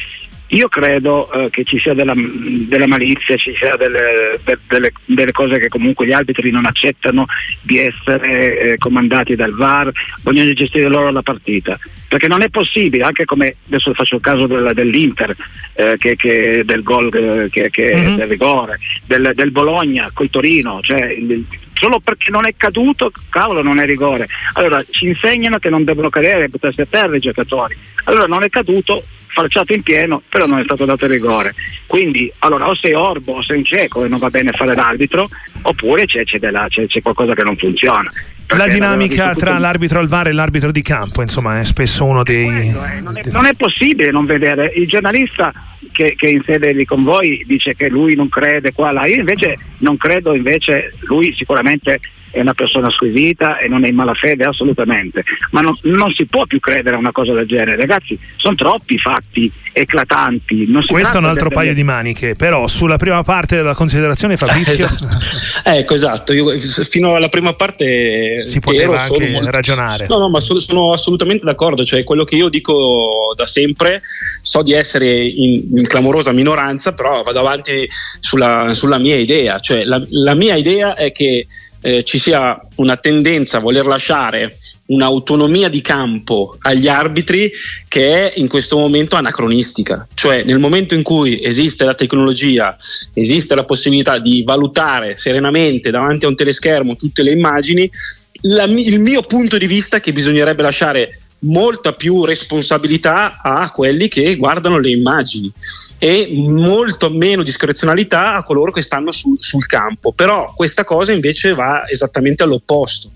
Io 0.50 0.68
credo 0.68 1.32
eh, 1.32 1.50
che 1.50 1.64
ci 1.64 1.78
sia 1.78 1.94
della, 1.94 2.14
della, 2.16 2.88
malizia, 2.88 3.36
ci 3.36 3.54
sia 3.56 3.76
delle, 3.76 4.40
de, 4.44 4.58
delle, 4.68 4.92
delle, 5.06 5.32
cose 5.32 5.60
che 5.60 5.68
comunque 5.68 6.08
gli 6.08 6.12
arbitri 6.12 6.50
non 6.50 6.66
accettano 6.66 7.26
di 7.62 7.78
essere 7.78 8.60
eh, 8.60 8.78
comandati 8.78 9.36
dal 9.36 9.54
VAR, 9.54 9.92
vogliono 10.24 10.52
gestire 10.54 10.88
loro 10.88 11.12
la 11.12 11.22
partita. 11.22 11.78
Perché 12.08 12.28
non 12.28 12.42
è 12.42 12.50
possibile, 12.50 13.04
anche 13.04 13.26
come 13.26 13.56
adesso 13.68 13.94
faccio 13.94 14.16
il 14.16 14.22
caso 14.22 14.48
del, 14.48 14.72
dell'Inter, 14.74 15.36
eh, 15.74 15.96
che, 15.98 16.16
che, 16.16 16.64
del 16.66 16.82
gol 16.82 17.14
eh, 17.14 17.50
che, 17.52 17.70
che 17.70 17.94
mm-hmm. 17.96 18.16
del 18.16 18.28
rigore, 18.28 18.80
del, 19.06 19.32
del 19.36 19.52
Bologna 19.52 20.10
col 20.12 20.32
Torino, 20.32 20.80
cioè 20.82 21.12
il, 21.12 21.46
solo 21.80 22.00
perché 22.00 22.32
non 22.32 22.48
è 22.48 22.56
caduto, 22.58 23.12
cavolo 23.30 23.62
non 23.62 23.80
è 23.80 23.86
rigore. 23.86 24.28
Allora 24.54 24.84
ci 24.90 25.06
insegnano 25.06 25.60
che 25.60 25.70
non 25.70 25.84
devono 25.84 26.10
cadere, 26.10 26.50
buttarsi 26.50 26.82
a 26.82 26.88
terra 26.90 27.16
i 27.16 27.20
giocatori. 27.20 27.76
Allora 28.06 28.26
non 28.26 28.44
è 28.44 28.50
caduto, 28.50 29.04
falciato 29.30 29.74
in 29.74 29.84
pieno, 29.84 30.22
però 30.28 30.46
non 30.46 30.60
è 30.60 30.64
stato 30.64 30.86
dato 30.86 31.06
il 31.06 31.12
rigore. 31.12 31.54
Quindi 31.86 32.32
allora 32.40 32.68
o 32.68 32.76
sei 32.76 32.94
orbo 32.94 33.34
o 33.34 33.42
sei 33.42 33.58
un 33.58 33.66
cieco 33.66 34.04
e 34.04 34.10
non 34.10 34.20
va 34.20 34.30
bene 34.30 34.52
fare 34.52 34.76
l'arbitro, 34.76 35.30
oppure 35.62 36.06
c'è, 36.06 36.24
c'è, 36.24 36.38
della, 36.38 36.68
c'è, 36.68 36.86
c'è 36.88 37.02
qualcosa 37.02 37.34
che 37.34 37.44
non 37.44 37.58
funziona. 37.58 38.12
La 38.58 38.68
dinamica 38.68 39.36
tra 39.36 39.52
tutto... 39.52 39.62
l'arbitro 39.62 40.00
al 40.00 40.08
VAR 40.08 40.28
e 40.28 40.32
l'arbitro 40.32 40.72
di 40.72 40.82
campo, 40.82 41.22
insomma, 41.22 41.60
è 41.60 41.64
spesso 41.64 42.06
uno 42.06 42.24
dei. 42.24 42.46
Quello, 42.46 42.84
eh, 42.86 43.00
non, 43.00 43.18
è, 43.18 43.22
non, 43.30 43.46
è, 43.46 43.54
possibile 43.56 44.10
non 44.10 44.26
vedere. 44.26 44.72
Il 44.76 44.88
giornalista 44.88 45.54
che, 45.92 46.16
che 46.18 46.30
in 46.30 46.42
sede 46.44 46.74
di 46.74 46.84
convoi 46.84 47.44
dice 47.46 47.76
che 47.76 47.90
lui 47.90 48.16
non 48.16 48.28
crede 48.28 48.74
qua 48.74 48.92
là, 48.92 49.06
io 49.06 49.18
invece 49.18 49.58
non 49.80 49.98
credo, 49.98 50.34
invece 50.34 50.96
lui 51.02 51.34
sicuramente 51.36 52.00
è 52.32 52.40
una 52.40 52.54
persona 52.54 52.90
squisita 52.90 53.58
e 53.58 53.68
non 53.68 53.86
è 53.86 53.88
in 53.88 53.96
malafede 53.96 54.44
assolutamente, 54.44 55.24
ma 55.52 55.62
non, 55.62 55.74
non, 55.84 56.12
si 56.14 56.26
può 56.26 56.46
più 56.46 56.60
credere 56.60 56.96
a 56.96 57.00
una 57.00 57.12
cosa 57.12 57.34
del 57.34 57.48
genere, 57.48 57.76
ragazzi, 57.76 58.18
sono 58.38 58.56
troppi 58.56 58.98
fatti 58.98 59.52
eclatanti. 59.72 60.68
Questo 60.88 61.18
è 61.18 61.20
un 61.20 61.26
altro 61.26 61.50
paio 61.50 61.74
di 61.74 61.84
maniche, 61.84 62.36
però 62.36 62.68
sulla 62.68 62.98
prima 62.98 63.22
parte 63.24 63.56
della 63.56 63.74
considerazione 63.74 64.36
Fabrizio... 64.38 64.86
esatto. 64.86 65.08
ecco, 65.64 65.94
esatto, 65.94 66.34
Io, 66.34 66.58
fino 66.90 67.16
alla 67.16 67.30
prima 67.30 67.54
parte 67.54 68.46
si 68.48 68.60
poteva 68.60 69.02
anche 69.02 69.30
molto... 69.30 69.52
ragionare. 69.52 70.06
No, 70.08 70.18
no, 70.18 70.30
ma 70.30 70.40
sono, 70.40 70.60
sono, 70.60 70.94
assolutamente 70.94 71.46
d'accordo, 71.46 71.84
cioè 71.84 72.04
quello 72.04 72.24
che 72.24 72.36
io 72.36 72.50
dico 72.50 73.34
da 73.36 73.46
sempre, 73.46 74.02
so 74.42 74.62
di 74.62 74.74
essere 74.74 75.26
in, 75.26 75.78
in 75.78 75.88
clamorosa 75.88 76.32
minoranza, 76.32 76.94
però 76.94 77.24
vado 77.24 77.40
avanti 77.40 77.88
sulla, 78.20 78.74
sulla 78.74 78.98
mia 78.98 79.16
idea, 79.16 79.60
cioè 79.60 79.84
la, 79.84 80.02
la 80.10 80.36
mia 80.36 80.56
idea 80.56 80.96
è 80.96 81.12
che 81.12 81.48
eh, 81.82 82.04
ci 82.04 82.18
sia 82.18 82.60
una 82.76 82.98
tendenza 82.98 83.58
a 83.58 83.62
voler 83.62 83.86
lasciare 83.86 84.58
un'autonomia 84.88 85.70
di 85.70 85.82
campo 85.82 86.58
agli 86.62 86.88
arbitri 86.88 87.52
che 87.88 88.32
è 88.32 88.40
in 88.40 88.48
questo 88.48 88.78
momento 88.78 89.16
anacronistica, 89.16 90.08
cioè 90.14 90.44
nel 90.44 90.60
momento 90.60 90.94
in 90.94 91.04
cui 91.04 91.44
esiste 91.44 91.86
la 91.86 91.96
tecnologia, 91.96 92.76
esiste 93.14 93.56
la 93.56 93.66
possibilità 93.66 94.20
di 94.20 94.44
valutare 94.44 95.16
serenamente 95.18 95.92
davanti 95.92 96.26
a 96.26 96.30
un 96.30 96.36
teleschermo 96.36 96.96
tutte 96.96 97.24
le 97.24 97.32
immagini, 97.32 97.90
la, 98.42 98.64
il 98.64 99.00
mio 99.00 99.22
punto 99.24 99.58
di 99.58 99.68
vista 99.68 99.98
è 99.98 100.00
che 100.00 100.14
bisognerebbe 100.14 100.62
lasciare 100.62 101.19
molta 101.42 101.94
più 101.94 102.26
responsabilità 102.26 103.40
a 103.42 103.72
quelli 103.72 104.08
che 104.08 104.36
guardano 104.36 104.78
le 104.78 104.90
immagini 104.90 105.52
e 105.98 106.30
molto 106.34 107.10
meno 107.10 107.44
discrezionalità 107.44 108.36
a 108.36 108.44
coloro 108.44 108.72
che 108.72 108.82
stanno 108.82 109.12
su, 109.12 109.36
sul 109.40 109.66
campo. 109.66 110.12
Però 110.12 110.54
questa 110.56 110.84
cosa 110.84 111.12
invece 111.12 111.54
va 111.54 111.88
esattamente 111.88 112.44
all'opposto. 112.44 113.12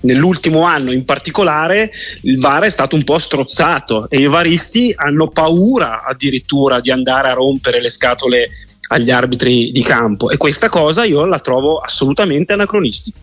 Nell'ultimo 0.00 0.62
anno 0.62 0.92
in 0.92 1.04
particolare 1.04 1.90
il 2.22 2.38
VAR 2.38 2.64
è 2.64 2.70
stato 2.70 2.96
un 2.96 3.04
po' 3.04 3.18
strozzato 3.18 4.08
e 4.10 4.20
i 4.20 4.26
varisti 4.26 4.92
hanno 4.94 5.28
paura 5.28 6.04
addirittura 6.04 6.80
di 6.80 6.90
andare 6.90 7.28
a 7.28 7.34
rompere 7.34 7.80
le 7.80 7.88
scatole 7.88 8.48
agli 8.88 9.10
arbitri 9.10 9.70
di 9.72 9.82
campo 9.82 10.28
e 10.28 10.36
questa 10.36 10.68
cosa 10.68 11.04
io 11.04 11.24
la 11.24 11.38
trovo 11.38 11.78
assolutamente 11.78 12.52
anacronistica. 12.52 13.18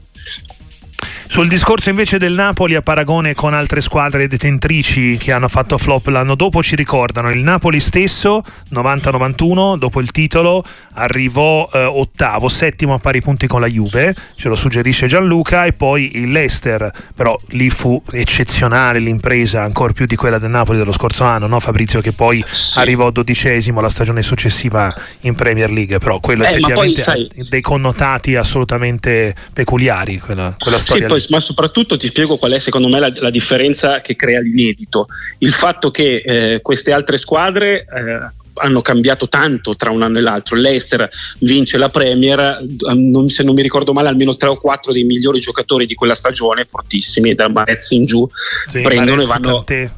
Sul 1.31 1.47
discorso 1.47 1.91
invece 1.91 2.17
del 2.17 2.33
Napoli 2.33 2.73
a 2.73 2.81
paragone 2.81 3.35
con 3.35 3.53
altre 3.53 3.81
squadre 3.81 4.27
detentrici 4.27 5.15
che 5.17 5.31
hanno 5.31 5.47
fatto 5.47 5.77
flop 5.77 6.07
l'anno 6.07 6.33
dopo 6.33 6.63
ci 6.63 6.75
ricordano 6.75 7.29
il 7.29 7.37
Napoli 7.43 7.79
stesso 7.79 8.41
90-91 8.73 9.77
dopo 9.77 10.01
il 10.01 10.09
titolo 10.09 10.63
arrivò 10.93 11.69
eh, 11.71 11.83
ottavo, 11.83 12.49
settimo 12.49 12.95
a 12.95 12.99
pari 12.99 13.21
punti 13.21 13.47
con 13.47 13.61
la 13.61 13.67
Juve, 13.67 14.13
ce 14.35 14.49
lo 14.49 14.55
suggerisce 14.55 15.07
Gianluca 15.07 15.65
e 15.65 15.73
poi 15.73 16.17
il 16.17 16.31
Leicester, 16.31 16.91
però 17.15 17.39
lì 17.49 17.69
fu 17.69 18.01
eccezionale 18.11 18.99
l'impresa 18.99 19.61
ancora 19.61 19.93
più 19.93 20.05
di 20.05 20.15
quella 20.15 20.39
del 20.39 20.49
Napoli 20.49 20.77
dello 20.77 20.91
scorso 20.91 21.23
anno, 21.23 21.47
no 21.47 21.59
Fabrizio 21.59 22.01
che 22.01 22.11
poi 22.11 22.43
sì. 22.45 22.77
arrivò 22.79 23.11
dodicesimo 23.11 23.79
la 23.81 23.89
stagione 23.89 24.21
successiva 24.21 24.93
in 25.21 25.35
Premier 25.35 25.71
League, 25.71 25.99
però 25.99 26.19
quello 26.19 26.43
eh, 26.43 26.49
effettivamente 26.49 27.03
ha 27.03 27.15
dei 27.49 27.61
connotati 27.61 28.35
assolutamente 28.35 29.35
peculiari 29.53 30.19
quella, 30.19 30.53
quella 30.57 30.77
storia. 30.77 31.07
Sì, 31.07 31.18
ma 31.27 31.39
soprattutto 31.39 31.97
ti 31.97 32.07
spiego 32.07 32.37
qual 32.37 32.53
è 32.53 32.59
secondo 32.59 32.87
me 32.87 32.99
la, 32.99 33.11
la 33.15 33.29
differenza 33.29 34.01
che 34.01 34.15
crea 34.15 34.39
l'inedito. 34.39 35.07
Il 35.39 35.53
fatto 35.53 35.91
che 35.91 36.21
eh, 36.25 36.61
queste 36.61 36.91
altre 36.91 37.17
squadre 37.17 37.81
eh, 37.81 38.37
hanno 38.61 38.81
cambiato 38.81 39.27
tanto 39.27 39.75
tra 39.75 39.89
un 39.89 40.01
anno 40.01 40.17
e 40.17 40.21
l'altro. 40.21 40.55
L'Eister 40.55 41.09
vince 41.39 41.77
la 41.77 41.89
Premier, 41.89 42.63
non, 42.93 43.29
se 43.29 43.43
non 43.43 43.55
mi 43.55 43.61
ricordo 43.61 43.93
male, 43.93 44.09
almeno 44.09 44.35
tre 44.35 44.49
o 44.49 44.57
quattro 44.57 44.91
dei 44.91 45.03
migliori 45.03 45.39
giocatori 45.39 45.85
di 45.85 45.95
quella 45.95 46.15
stagione, 46.15 46.67
fortissimi, 46.69 47.33
da 47.33 47.49
Marez 47.49 47.91
in 47.91 48.05
giù, 48.05 48.27
sì, 48.67 48.81
prendono 48.81 49.25
Marez, 49.25 49.25
e 49.25 49.27
vanno. 49.27 49.63
Cantè. 49.63 49.91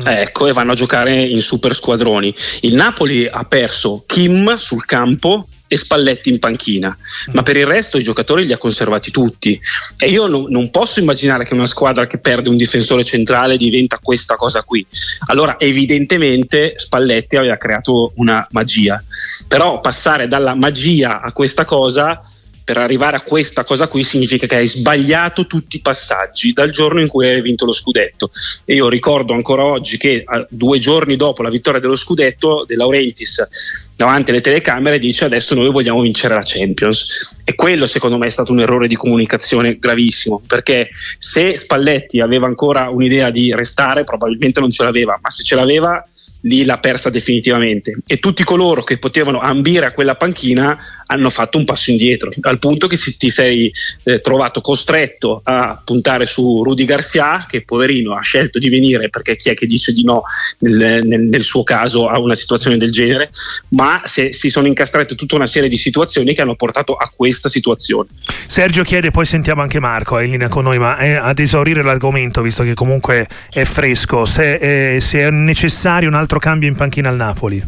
Ecco, 0.00 0.46
e 0.46 0.52
vanno 0.52 0.72
a 0.72 0.76
giocare 0.76 1.12
in 1.12 1.42
super 1.42 1.74
squadroni. 1.74 2.32
Il 2.60 2.74
Napoli 2.74 3.26
ha 3.26 3.42
perso 3.44 4.04
Kim 4.06 4.56
sul 4.56 4.84
campo 4.84 5.48
e 5.68 5.76
Spalletti 5.76 6.30
in 6.30 6.38
panchina, 6.38 6.96
ma 7.32 7.42
per 7.42 7.56
il 7.56 7.66
resto 7.66 7.98
i 7.98 8.02
giocatori 8.02 8.46
li 8.46 8.52
ha 8.52 8.58
conservati 8.58 9.10
tutti. 9.10 9.60
E 9.98 10.06
io 10.08 10.26
no, 10.26 10.46
non 10.48 10.70
posso 10.70 10.98
immaginare 10.98 11.44
che 11.44 11.54
una 11.54 11.66
squadra 11.66 12.06
che 12.06 12.18
perde 12.18 12.48
un 12.48 12.56
difensore 12.56 13.04
centrale 13.04 13.56
diventa 13.56 13.98
questa 14.02 14.36
cosa 14.36 14.62
qui. 14.62 14.84
Allora 15.26 15.60
evidentemente 15.60 16.74
Spalletti 16.76 17.36
aveva 17.36 17.56
creato 17.56 18.12
una 18.16 18.46
magia, 18.50 19.02
però 19.46 19.80
passare 19.80 20.26
dalla 20.26 20.54
magia 20.54 21.20
a 21.20 21.32
questa 21.32 21.64
cosa 21.64 22.20
per 22.68 22.76
arrivare 22.76 23.16
a 23.16 23.22
questa 23.22 23.64
cosa 23.64 23.88
qui 23.88 24.02
significa 24.02 24.46
che 24.46 24.56
hai 24.56 24.68
sbagliato 24.68 25.46
tutti 25.46 25.76
i 25.76 25.80
passaggi 25.80 26.52
dal 26.52 26.68
giorno 26.68 27.00
in 27.00 27.08
cui 27.08 27.26
hai 27.26 27.40
vinto 27.40 27.64
lo 27.64 27.72
scudetto. 27.72 28.30
E 28.66 28.74
io 28.74 28.90
ricordo 28.90 29.32
ancora 29.32 29.64
oggi 29.64 29.96
che 29.96 30.22
due 30.50 30.78
giorni 30.78 31.16
dopo 31.16 31.40
la 31.40 31.48
vittoria 31.48 31.80
dello 31.80 31.96
scudetto, 31.96 32.64
De 32.66 32.76
Laurentiis 32.76 33.48
davanti 33.96 34.32
alle 34.32 34.42
telecamere 34.42 34.98
dice 34.98 35.24
adesso 35.24 35.54
noi 35.54 35.70
vogliamo 35.70 36.02
vincere 36.02 36.34
la 36.34 36.42
Champions. 36.44 37.38
E 37.42 37.54
quello 37.54 37.86
secondo 37.86 38.18
me 38.18 38.26
è 38.26 38.30
stato 38.30 38.52
un 38.52 38.60
errore 38.60 38.86
di 38.86 38.96
comunicazione 38.96 39.78
gravissimo, 39.78 40.42
perché 40.46 40.90
se 41.18 41.56
Spalletti 41.56 42.20
aveva 42.20 42.44
ancora 42.44 42.90
un'idea 42.90 43.30
di 43.30 43.50
restare, 43.54 44.04
probabilmente 44.04 44.60
non 44.60 44.68
ce 44.68 44.84
l'aveva, 44.84 45.18
ma 45.22 45.30
se 45.30 45.42
ce 45.42 45.54
l'aveva 45.54 46.06
lì 46.42 46.64
l'ha 46.64 46.78
persa 46.78 47.10
definitivamente. 47.10 47.98
E 48.06 48.18
tutti 48.18 48.44
coloro 48.44 48.84
che 48.84 48.98
potevano 48.98 49.40
ambire 49.40 49.86
a 49.86 49.92
quella 49.92 50.14
panchina 50.14 50.76
hanno 51.06 51.30
fatto 51.30 51.58
un 51.58 51.64
passo 51.64 51.90
indietro 51.90 52.30
al 52.42 52.58
punto 52.58 52.86
che 52.86 52.98
ti 53.16 53.30
sei 53.30 53.72
eh, 54.04 54.20
trovato 54.20 54.60
costretto 54.60 55.40
a 55.42 55.80
puntare 55.82 56.26
su 56.26 56.62
Rudy 56.62 56.84
Garcia 56.84 57.46
che 57.48 57.62
poverino 57.62 58.14
ha 58.14 58.20
scelto 58.20 58.58
di 58.58 58.68
venire 58.68 59.08
perché 59.08 59.36
chi 59.36 59.50
è 59.50 59.54
che 59.54 59.66
dice 59.66 59.92
di 59.92 60.04
no 60.04 60.22
nel, 60.60 61.06
nel, 61.06 61.22
nel 61.22 61.42
suo 61.42 61.62
caso 61.62 62.08
a 62.08 62.18
una 62.18 62.34
situazione 62.34 62.76
del 62.76 62.92
genere 62.92 63.30
ma 63.68 64.02
se, 64.04 64.32
si 64.32 64.50
sono 64.50 64.66
incastrate 64.66 65.14
tutta 65.14 65.34
una 65.34 65.46
serie 65.46 65.68
di 65.68 65.78
situazioni 65.78 66.34
che 66.34 66.42
hanno 66.42 66.56
portato 66.56 66.94
a 66.94 67.10
questa 67.14 67.48
situazione. 67.48 68.08
Sergio 68.46 68.82
chiede 68.82 69.10
poi 69.10 69.24
sentiamo 69.24 69.62
anche 69.62 69.80
Marco 69.80 70.18
è 70.18 70.24
in 70.24 70.32
linea 70.32 70.48
con 70.48 70.64
noi 70.64 70.78
ma 70.78 70.98
è 70.98 71.12
ad 71.12 71.38
esaurire 71.38 71.82
l'argomento 71.82 72.42
visto 72.42 72.62
che 72.62 72.74
comunque 72.74 73.26
è 73.50 73.64
fresco 73.64 74.26
se, 74.26 74.94
eh, 74.94 75.00
se 75.00 75.20
è 75.20 75.30
necessario 75.30 76.08
un 76.08 76.14
altro 76.14 76.27
altro 76.28 76.40
cambio 76.40 76.68
in 76.68 76.76
panchina 76.76 77.08
al 77.08 77.16
Napoli? 77.16 77.66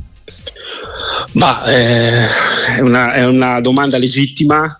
Ma 1.33 1.65
eh, 1.65 2.27
è, 2.77 2.81
una, 2.81 3.15
è 3.15 3.25
una 3.25 3.59
domanda 3.63 3.97
legittima 3.97 4.79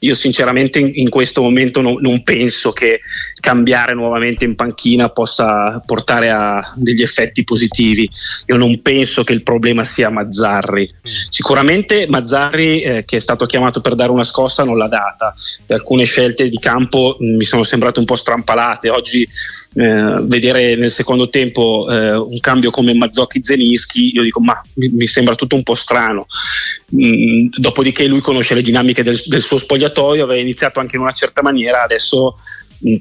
io 0.00 0.14
sinceramente 0.14 0.78
in, 0.78 1.08
questo 1.08 1.42
momento 1.42 1.80
no, 1.80 1.96
non 1.98 2.22
penso 2.22 2.70
che 2.72 3.00
cambiare 3.40 3.94
nuovamente 3.94 4.44
in 4.44 4.54
panchina 4.54 5.08
possa 5.08 5.82
portare 5.84 6.30
a 6.30 6.72
degli 6.76 7.02
effetti 7.02 7.42
positivi. 7.42 8.08
Io 8.46 8.56
non 8.56 8.80
penso 8.80 9.24
che 9.24 9.32
il 9.32 9.42
problema 9.42 9.84
sia 9.84 10.10
Mazzarri. 10.10 10.92
Mm. 10.94 11.12
Sicuramente 11.30 12.06
Mazzarri, 12.08 12.82
eh, 12.82 13.04
che 13.04 13.16
è 13.16 13.20
stato 13.20 13.46
chiamato 13.46 13.80
per 13.80 13.94
dare 13.96 14.12
una 14.12 14.24
scossa, 14.24 14.62
non 14.62 14.78
l'ha 14.78 14.86
data. 14.86 15.34
E 15.66 15.74
alcune 15.74 16.04
scelte 16.04 16.48
di 16.48 16.58
campo 16.58 17.16
mh, 17.18 17.26
mm, 17.26 17.36
mi 17.36 17.44
sono 17.44 17.64
sembrate 17.64 17.98
un 17.98 18.04
po' 18.04 18.16
strampalate. 18.16 18.90
Oggi 18.90 19.22
eh, 19.74 20.14
vedere 20.22 20.76
nel 20.76 20.92
secondo 20.92 21.28
tempo 21.28 21.88
eh, 21.90 22.16
un 22.16 22.38
cambio 22.38 22.70
come 22.70 22.94
Mazzocchi 22.94 23.42
Zenischi, 23.42 24.14
io 24.14 24.22
dico 24.22 24.40
ma 24.40 24.54
mi, 24.74 24.88
mi 24.90 25.06
sembra 25.08 25.34
tutto 25.34 25.56
un 25.56 25.64
po' 25.64 25.74
strano. 25.74 26.26
Mh, 26.90 27.06
mm, 27.06 27.46
dopodiché 27.56 28.06
lui 28.06 28.20
conosce 28.20 28.54
le 28.54 28.62
dinamiche 28.62 29.02
del, 29.02 29.20
del 29.26 29.42
suo 29.42 29.58
spogliatoio 29.58 29.86
spogliatoio, 29.88 30.24
aveva 30.24 30.40
iniziato 30.40 30.80
anche 30.80 30.96
in 30.96 31.02
una 31.02 31.12
certa 31.12 31.42
maniera, 31.42 31.82
adesso 31.82 32.38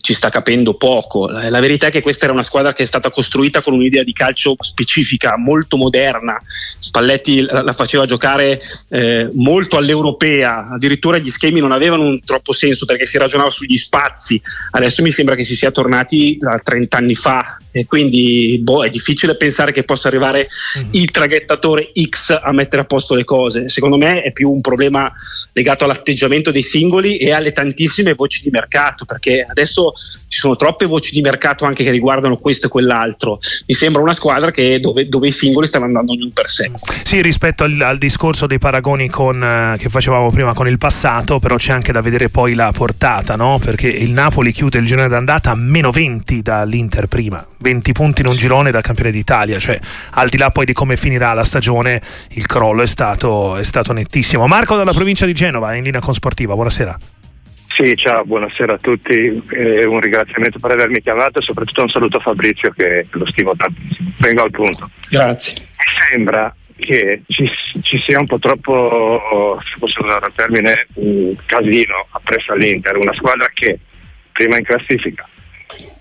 ci 0.02 0.14
sta 0.14 0.30
capendo 0.30 0.74
poco. 0.76 1.28
La, 1.30 1.50
la, 1.50 1.60
verità 1.60 1.88
è 1.88 1.92
che 1.92 2.02
questa 2.02 2.26
era 2.26 2.34
una 2.34 2.44
squadra 2.44 2.74
che 2.74 2.84
è 2.84 2.86
stata 2.86 3.12
costruita 3.12 3.62
con 3.62 3.74
un'idea 3.74 4.04
di 4.04 4.14
calcio 4.14 4.56
specifica, 4.60 5.38
molto 5.38 5.78
moderna. 5.78 6.38
Spalletti 6.80 7.42
la, 7.42 7.62
la 7.62 7.74
faceva 7.74 8.06
giocare 8.06 8.60
eh, 8.90 9.30
molto 9.34 9.78
all'europea, 9.78 10.70
addirittura 10.70 11.18
gli 11.18 11.30
schemi 11.30 11.60
non 11.60 11.72
avevano 11.72 12.04
un 12.04 12.24
troppo 12.24 12.54
senso 12.54 12.86
perché 12.86 13.06
si 13.06 13.18
ragionava 13.18 13.50
sugli 13.50 13.78
spazi. 13.78 14.42
Adesso 14.72 15.02
mi 15.04 15.12
sembra 15.12 15.36
che 15.36 15.44
si 15.44 15.56
sia 15.56 15.72
tornati 15.72 16.38
da 16.40 16.58
30 16.58 16.98
anni 16.98 17.16
fa 17.16 17.60
e 17.72 17.86
quindi 17.86 18.60
boh, 18.62 18.84
è 18.84 18.90
difficile 18.90 19.38
pensare 19.38 19.72
che 19.72 19.84
possa 19.84 20.08
arrivare 20.08 20.48
mm-hmm. 20.80 20.90
il 20.94 21.12
traghettatore 21.12 21.92
X 22.10 22.38
a 22.42 22.52
mettere 22.52 22.82
a 22.82 22.86
posto 22.86 23.14
le 23.14 23.24
cose. 23.24 23.70
Secondo 23.70 23.98
me 23.98 24.24
è 24.24 24.32
più 24.32 24.52
un 24.52 24.62
problema 24.62 25.12
legato 25.54 25.84
all'atteggiamento 25.84 26.52
dei 26.52 26.64
singoli 26.64 27.18
e 27.18 27.32
alle 27.32 27.52
tantissime 27.52 28.14
voci 28.14 28.42
di 28.42 28.50
mercato, 28.50 29.06
perché 29.06 29.46
adesso 29.48 29.67
ci 30.28 30.40
sono 30.40 30.56
troppe 30.56 30.86
voci 30.86 31.12
di 31.12 31.22
mercato 31.22 31.66
anche 31.66 31.84
che 31.84 31.92
riguardano 31.92 32.38
questo 32.38 32.68
e 32.68 32.70
quell'altro. 32.70 33.40
Mi 33.66 33.74
sembra 33.74 34.02
una 34.02 34.14
squadra 34.14 34.52
che, 34.52 34.80
dove, 34.80 35.08
dove, 35.08 35.28
i 35.28 35.32
singoli 35.32 35.68
stanno 35.68 35.86
andando 35.86 36.12
ognuno 36.12 36.32
per 36.34 36.50
sé. 36.50 36.72
Sì, 37.04 37.22
rispetto 37.22 37.64
al, 37.64 37.80
al 37.82 37.98
discorso 37.98 38.48
dei 38.48 38.58
paragoni 38.58 39.10
con, 39.10 39.44
eh, 39.44 39.78
che 39.78 39.90
facevamo 39.90 40.32
prima 40.32 40.54
con 40.54 40.68
il 40.68 40.78
passato, 40.78 41.40
però 41.40 41.56
c'è 41.56 41.74
anche 41.74 41.92
da 41.92 42.02
vedere 42.02 42.30
poi 42.30 42.54
la 42.54 42.72
portata, 42.72 43.36
no? 43.36 43.60
perché 43.64 43.88
il 43.88 44.12
Napoli 44.12 44.52
chiude 44.52 44.80
il 44.80 44.86
girone 44.86 45.08
d'andata 45.08 45.52
a 45.52 45.56
meno 45.56 45.92
20 45.92 46.42
dall'Inter 46.42 47.08
prima 47.08 47.46
20 47.60 47.92
punti 47.92 48.22
in 48.22 48.28
un 48.28 48.36
girone 48.36 48.72
da 48.72 48.82
campione 48.82 49.12
d'Italia, 49.12 49.60
cioè 49.60 49.80
al 50.12 50.30
di 50.30 50.38
là 50.38 50.52
poi 50.52 50.66
di 50.66 50.74
come 50.74 50.96
finirà 50.96 51.34
la 51.34 51.44
stagione 51.44 52.02
il 52.32 52.46
crollo 52.46 52.82
è 52.82 52.88
stato, 52.88 53.58
è 53.58 53.64
stato 53.64 53.94
nettissimo. 53.94 54.48
Marco 54.48 54.76
dalla 54.76 54.94
provincia 54.94 55.26
di 55.26 55.34
Genova 55.34 55.74
in 55.76 55.84
linea 55.84 56.00
con 56.00 56.14
Sportiva, 56.14 56.54
buonasera. 56.54 56.98
Sì, 57.78 57.96
ciao, 57.96 58.24
buonasera 58.26 58.74
a 58.74 58.78
tutti, 58.80 59.40
eh, 59.52 59.86
un 59.86 60.00
ringraziamento 60.00 60.58
per 60.58 60.72
avermi 60.72 61.00
chiamato 61.00 61.38
e 61.38 61.44
soprattutto 61.44 61.84
un 61.84 61.90
saluto 61.90 62.18
a 62.18 62.22
Fabrizio 62.22 62.72
che 62.72 63.06
lo 63.12 63.28
stimo 63.28 63.56
tantissimo. 63.56 64.14
Vengo 64.18 64.42
al 64.42 64.50
punto. 64.50 64.90
Grazie. 65.08 65.54
Mi 65.60 66.08
sembra 66.10 66.56
che 66.76 67.22
ci, 67.28 67.48
ci, 67.84 68.00
sia 68.00 68.20
un 68.20 68.26
po' 68.26 68.40
troppo, 68.40 69.62
se 69.64 69.76
posso 69.78 70.04
usare 70.04 70.26
il 70.26 70.34
termine, 70.36 70.88
un 70.96 71.36
casino 71.46 72.08
appresso 72.10 72.54
all'Inter, 72.54 72.98
una 72.98 73.14
squadra 73.14 73.48
che 73.54 73.78
prima 74.32 74.58
in 74.58 74.64
classifica 74.64 75.30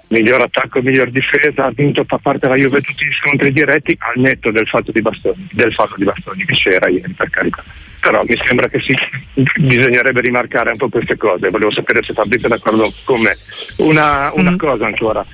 miglior 0.08 0.42
attacco 0.42 0.78
e 0.78 0.82
miglior 0.82 1.10
difesa, 1.10 1.66
ha 1.66 1.72
vinto 1.74 2.04
a 2.06 2.18
parte 2.18 2.48
la 2.48 2.54
Juve 2.54 2.80
tutti 2.80 3.04
gli 3.04 3.12
scontri 3.12 3.52
diretti 3.52 3.96
al 3.98 4.20
netto 4.20 4.50
del 4.50 4.66
fatto 4.68 4.92
di 4.92 5.02
Bastoni, 5.02 5.48
del 5.52 5.74
fatto 5.74 5.94
di 5.96 6.04
Bastoni 6.04 6.44
che 6.44 6.54
c'era 6.54 6.88
ieri 6.88 7.12
per 7.12 7.30
carità. 7.30 7.62
Però 8.00 8.22
mi 8.24 8.36
sembra 8.44 8.68
che 8.68 8.80
sì, 8.80 8.94
bisognerebbe 9.66 10.20
rimarcare 10.20 10.70
un 10.70 10.76
po' 10.76 10.88
queste 10.88 11.16
cose. 11.16 11.50
Volevo 11.50 11.72
sapere 11.72 12.02
se 12.04 12.12
Fabrizio 12.12 12.46
è 12.46 12.50
d'accordo 12.50 12.92
con 13.04 13.20
me. 13.20 13.36
Una, 13.78 14.30
una 14.34 14.52
mm. 14.52 14.56
cosa 14.56 14.86
ancora. 14.86 15.26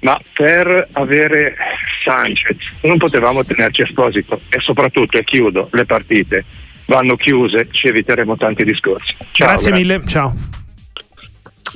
Ma 0.00 0.18
per 0.32 0.88
avere 0.92 1.56
Sanchez 2.04 2.58
non 2.82 2.96
potevamo 2.98 3.44
tenerci 3.44 3.82
Esposito 3.82 4.40
e 4.48 4.60
soprattutto, 4.60 5.18
e 5.18 5.24
chiudo, 5.24 5.68
le 5.72 5.84
partite 5.84 6.44
vanno 6.86 7.16
chiuse, 7.16 7.68
ci 7.70 7.88
eviteremo 7.88 8.36
tanti 8.36 8.64
discorsi. 8.64 9.14
Ciao, 9.32 9.48
grazie, 9.48 9.70
grazie 9.70 9.72
mille, 9.72 10.06
ciao. 10.06 10.34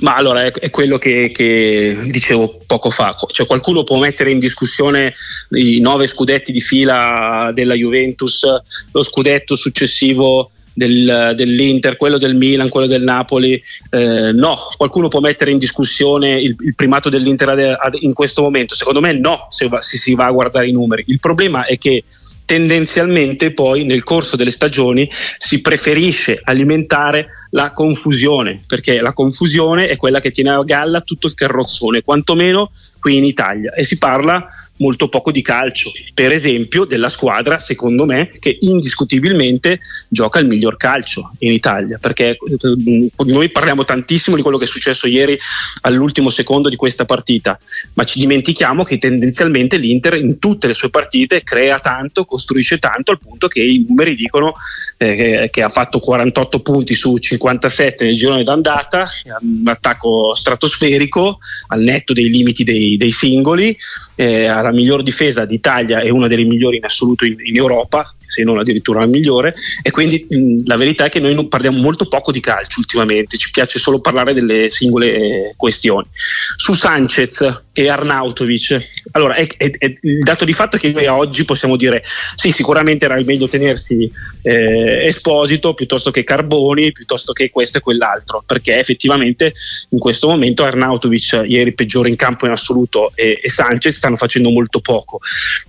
Ma 0.01 0.15
allora 0.15 0.43
è, 0.43 0.51
è 0.51 0.69
quello 0.69 0.97
che, 0.97 1.31
che, 1.31 1.97
dicevo 2.07 2.59
poco 2.65 2.89
fa, 2.89 3.15
cioè 3.31 3.45
qualcuno 3.45 3.83
può 3.83 3.99
mettere 3.99 4.31
in 4.31 4.39
discussione 4.39 5.13
i 5.51 5.79
nove 5.79 6.07
scudetti 6.07 6.51
di 6.51 6.61
fila 6.61 7.51
della 7.53 7.75
Juventus, 7.75 8.45
lo 8.91 9.03
scudetto 9.03 9.55
successivo 9.55 10.51
del, 10.73 11.33
dell'Inter, 11.35 11.97
quello 11.97 12.17
del 12.17 12.35
Milan, 12.35 12.69
quello 12.69 12.87
del 12.87 13.03
Napoli. 13.03 13.61
Eh, 13.89 14.31
no, 14.31 14.57
qualcuno 14.77 15.07
può 15.07 15.19
mettere 15.19 15.51
in 15.51 15.57
discussione 15.57 16.31
il, 16.39 16.55
il 16.59 16.75
primato 16.75 17.09
dell'Inter 17.09 17.49
ad, 17.49 17.59
ad, 17.59 17.97
in 17.99 18.13
questo 18.13 18.41
momento. 18.41 18.75
Secondo 18.75 19.01
me 19.01 19.13
no, 19.13 19.47
se, 19.49 19.67
va, 19.67 19.81
se, 19.81 19.97
si 19.97 20.15
va 20.15 20.25
a 20.25 20.31
guardare 20.31 20.67
i 20.67 20.71
numeri. 20.71 21.03
Il 21.07 21.19
problema 21.19 21.65
è 21.65 21.77
che 21.77 22.03
tendenzialmente 22.45 23.53
poi 23.53 23.83
nel 23.83 24.03
corso 24.03 24.35
delle 24.35 24.51
stagioni 24.51 25.09
si 25.37 25.61
preferisce 25.61 26.39
alimentare 26.43 27.27
la 27.51 27.71
confusione, 27.73 28.61
perché 28.67 29.01
la 29.01 29.13
confusione 29.13 29.87
è 29.87 29.95
quella 29.95 30.19
che 30.19 30.31
tiene 30.31 30.51
a 30.51 30.63
galla 30.63 31.01
tutto 31.01 31.27
il 31.27 31.33
carrozzone, 31.33 32.01
quantomeno 32.01 32.71
qui 32.99 33.17
in 33.17 33.23
Italia, 33.23 33.73
e 33.73 33.83
si 33.83 33.97
parla 33.97 34.45
molto 34.77 35.09
poco 35.09 35.31
di 35.31 35.41
calcio, 35.41 35.91
per 36.13 36.31
esempio 36.31 36.85
della 36.85 37.09
squadra, 37.09 37.59
secondo 37.59 38.05
me, 38.05 38.31
che 38.39 38.57
indiscutibilmente 38.61 39.79
gioca 40.07 40.39
il 40.39 40.47
miglior 40.47 40.77
calcio 40.77 41.31
in 41.39 41.51
Italia, 41.51 41.97
perché 41.99 42.29
eh, 42.29 43.09
noi 43.25 43.49
parliamo 43.49 43.83
tantissimo 43.83 44.35
di 44.35 44.41
quello 44.41 44.57
che 44.57 44.65
è 44.65 44.67
successo 44.67 45.07
ieri 45.07 45.37
all'ultimo 45.81 46.29
secondo 46.29 46.69
di 46.69 46.75
questa 46.75 47.05
partita, 47.05 47.59
ma 47.93 48.03
ci 48.03 48.19
dimentichiamo 48.19 48.83
che 48.83 48.97
tendenzialmente 48.97 49.77
l'Inter 49.77 50.15
in 50.15 50.39
tutte 50.39 50.67
le 50.67 50.73
sue 50.73 50.89
partite 50.89 51.43
crea 51.43 51.79
tanto, 51.79 52.25
costruisce 52.25 52.77
tanto, 52.77 53.11
al 53.11 53.19
punto 53.19 53.47
che 53.47 53.61
i 53.61 53.85
numeri 53.87 54.15
dicono 54.15 54.53
eh, 54.97 55.49
che, 55.51 55.61
ha 55.61 55.69
fatto 55.69 55.99
48 55.99 56.59
punti 56.61 56.93
su 56.95 57.17
50 57.17 57.40
57 57.41 58.05
nel 58.05 58.15
girone 58.15 58.43
d'andata, 58.43 59.09
un 59.41 59.67
attacco 59.67 60.35
stratosferico 60.35 61.39
al 61.67 61.81
netto 61.81 62.13
dei 62.13 62.29
limiti 62.29 62.63
dei, 62.63 62.97
dei 62.97 63.11
singoli, 63.11 63.75
eh, 64.15 64.45
ha 64.45 64.61
la 64.61 64.71
miglior 64.71 65.01
difesa 65.01 65.45
d'Italia 65.45 66.01
e 66.01 66.11
una 66.11 66.27
delle 66.27 66.43
migliori 66.43 66.77
in 66.77 66.85
assoluto 66.85 67.25
in, 67.25 67.35
in 67.39 67.55
Europa, 67.55 68.13
se 68.31 68.43
non 68.43 68.59
addirittura 68.59 69.01
la 69.01 69.07
migliore 69.07 69.53
e 69.81 69.91
quindi 69.91 70.25
mh, 70.29 70.61
la 70.65 70.77
verità 70.77 71.05
è 71.05 71.09
che 71.09 71.19
noi 71.19 71.47
parliamo 71.47 71.79
molto 71.81 72.07
poco 72.07 72.31
di 72.31 72.39
calcio 72.39 72.79
ultimamente, 72.79 73.37
ci 73.37 73.51
piace 73.51 73.77
solo 73.77 73.99
parlare 73.99 74.33
delle 74.33 74.69
singole 74.69 75.13
eh, 75.13 75.53
questioni. 75.57 76.07
Su 76.55 76.73
Sanchez 76.73 77.65
e 77.73 77.89
Arnautovic, 77.89 78.77
allora 79.11 79.35
è, 79.35 79.45
è, 79.57 79.69
è, 79.77 79.93
il 80.01 80.23
dato 80.23 80.45
di 80.45 80.53
fatto 80.53 80.77
è 80.77 80.79
che 80.79 80.91
noi 80.91 81.07
oggi 81.07 81.43
possiamo 81.43 81.75
dire 81.75 82.01
sì, 82.35 82.51
sicuramente 82.51 83.05
era 83.05 83.21
meglio 83.21 83.49
tenersi 83.49 84.09
eh, 84.43 85.07
Esposito 85.07 85.73
piuttosto 85.73 86.09
che 86.09 86.23
Carboni, 86.23 86.93
piuttosto 86.93 87.30
che 87.33 87.49
questo 87.49 87.77
e 87.77 87.81
quell'altro, 87.81 88.43
perché 88.45 88.77
effettivamente 88.77 89.53
in 89.89 89.99
questo 89.99 90.27
momento 90.27 90.63
Arnautovic, 90.63 91.43
ieri 91.47 91.73
peggiore 91.73 92.09
in 92.09 92.15
campo 92.15 92.45
in 92.45 92.51
assoluto, 92.51 93.11
e, 93.15 93.39
e 93.41 93.49
Sanchez 93.49 93.95
stanno 93.95 94.15
facendo 94.15 94.49
molto 94.49 94.79
poco. 94.79 95.19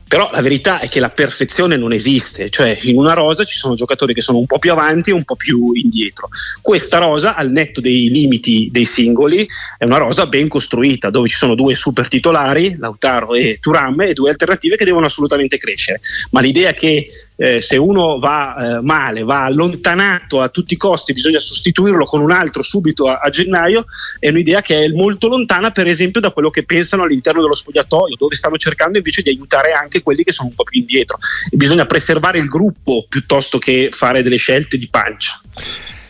Però 0.09 0.31
la 0.31 0.43
verità 0.43 0.79
è 0.79 0.89
che 0.89 1.01
la 1.01 1.09
perfezione 1.09 1.77
non 1.77 1.93
esiste, 1.93 2.51
cioè 2.51 2.79
in 2.83 2.99
una 2.99 3.15
rosa 3.15 3.45
ci 3.45 3.57
sono 3.57 3.75
giocatori 3.75 4.13
che 4.13 4.21
sono 4.21 4.39
un 4.39 4.47
po' 4.47 4.59
più 4.59 4.71
avanti 4.71 5.11
e 5.11 5.15
un 5.15 5.25
po' 5.25 5.37
più 5.37 5.73
indietro. 5.73 6.29
Questa 6.61 6.99
rosa, 6.99 7.35
al 7.35 7.51
netto 7.51 7.81
dei 7.81 8.09
limiti 8.09 8.69
dei 8.71 8.85
singoli, 8.85 9.47
è 9.79 9.85
una 9.85 9.97
rosa 9.97 10.27
ben 10.27 10.49
costruita, 10.49 11.09
dove 11.09 11.29
ci 11.29 11.37
sono 11.37 11.55
due 11.55 11.75
super 11.75 12.09
titolari, 12.09 12.77
Lautaro 12.79 13.35
e 13.35 13.57
Turam, 13.59 14.03
e 14.03 14.13
due 14.13 14.31
alternative 14.31 14.77
che 14.77 14.85
devono 14.85 15.07
assolutamente 15.07 15.57
crescere. 15.57 16.01
Ma 16.31 16.41
l'idea 16.41 16.75
che 16.75 17.07
eh, 17.37 17.61
se 17.61 17.77
uno 17.77 18.19
va 18.19 18.77
eh, 18.77 18.81
male, 18.83 19.23
va 19.23 19.45
allontanato 19.45 20.41
a 20.41 20.49
tutti 20.49 20.75
i 20.75 20.77
costi, 20.77 21.13
bisogna 21.13 21.41
sostituirlo 21.53 22.05
con 22.07 22.21
un 22.21 22.31
altro 22.31 22.63
subito 22.63 23.09
a, 23.09 23.21
a, 23.23 23.31
gennaio, 23.31 23.85
è 24.19 24.29
un'idea 24.29 24.61
che 24.61 24.85
è 24.85 24.89
molto 24.89 25.29
lontana 25.29 25.71
per 25.71 25.87
esempio 25.87 26.21
da 26.21 26.31
quello 26.31 26.51
che 26.51 26.65
pensano 26.65 27.05
all'interno 27.05 27.41
dello 27.43 27.55
spogliatoio, 27.55 28.17
dove 28.17 28.35
stanno 28.35 28.57
cercando 28.57 28.97
invece 28.97 29.23
di 29.23 29.31
aiutare 29.31 29.73
anche 29.73 30.03
quelli 30.03 30.25
che 30.25 30.33
sono 30.33 30.49
un 30.49 30.55
po' 30.55 30.65
più 30.65 30.81
indietro. 30.81 31.19
E 31.51 31.57
bisogna 31.57 31.87
preservare 31.87 32.39
il 32.39 32.49
gruppo 32.49 33.07
piuttosto 33.09 33.59
che 33.59 33.91
fare 33.93 34.23
delle 34.23 34.37
scelte 34.37 34.79
di 34.79 34.89
pancia. 34.89 35.41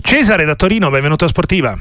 Cesare 0.01 0.45
da 0.45 0.55
Torino, 0.55 0.91
benvenuto 0.91 1.25
a 1.25 1.29
Sportiva. 1.29 1.77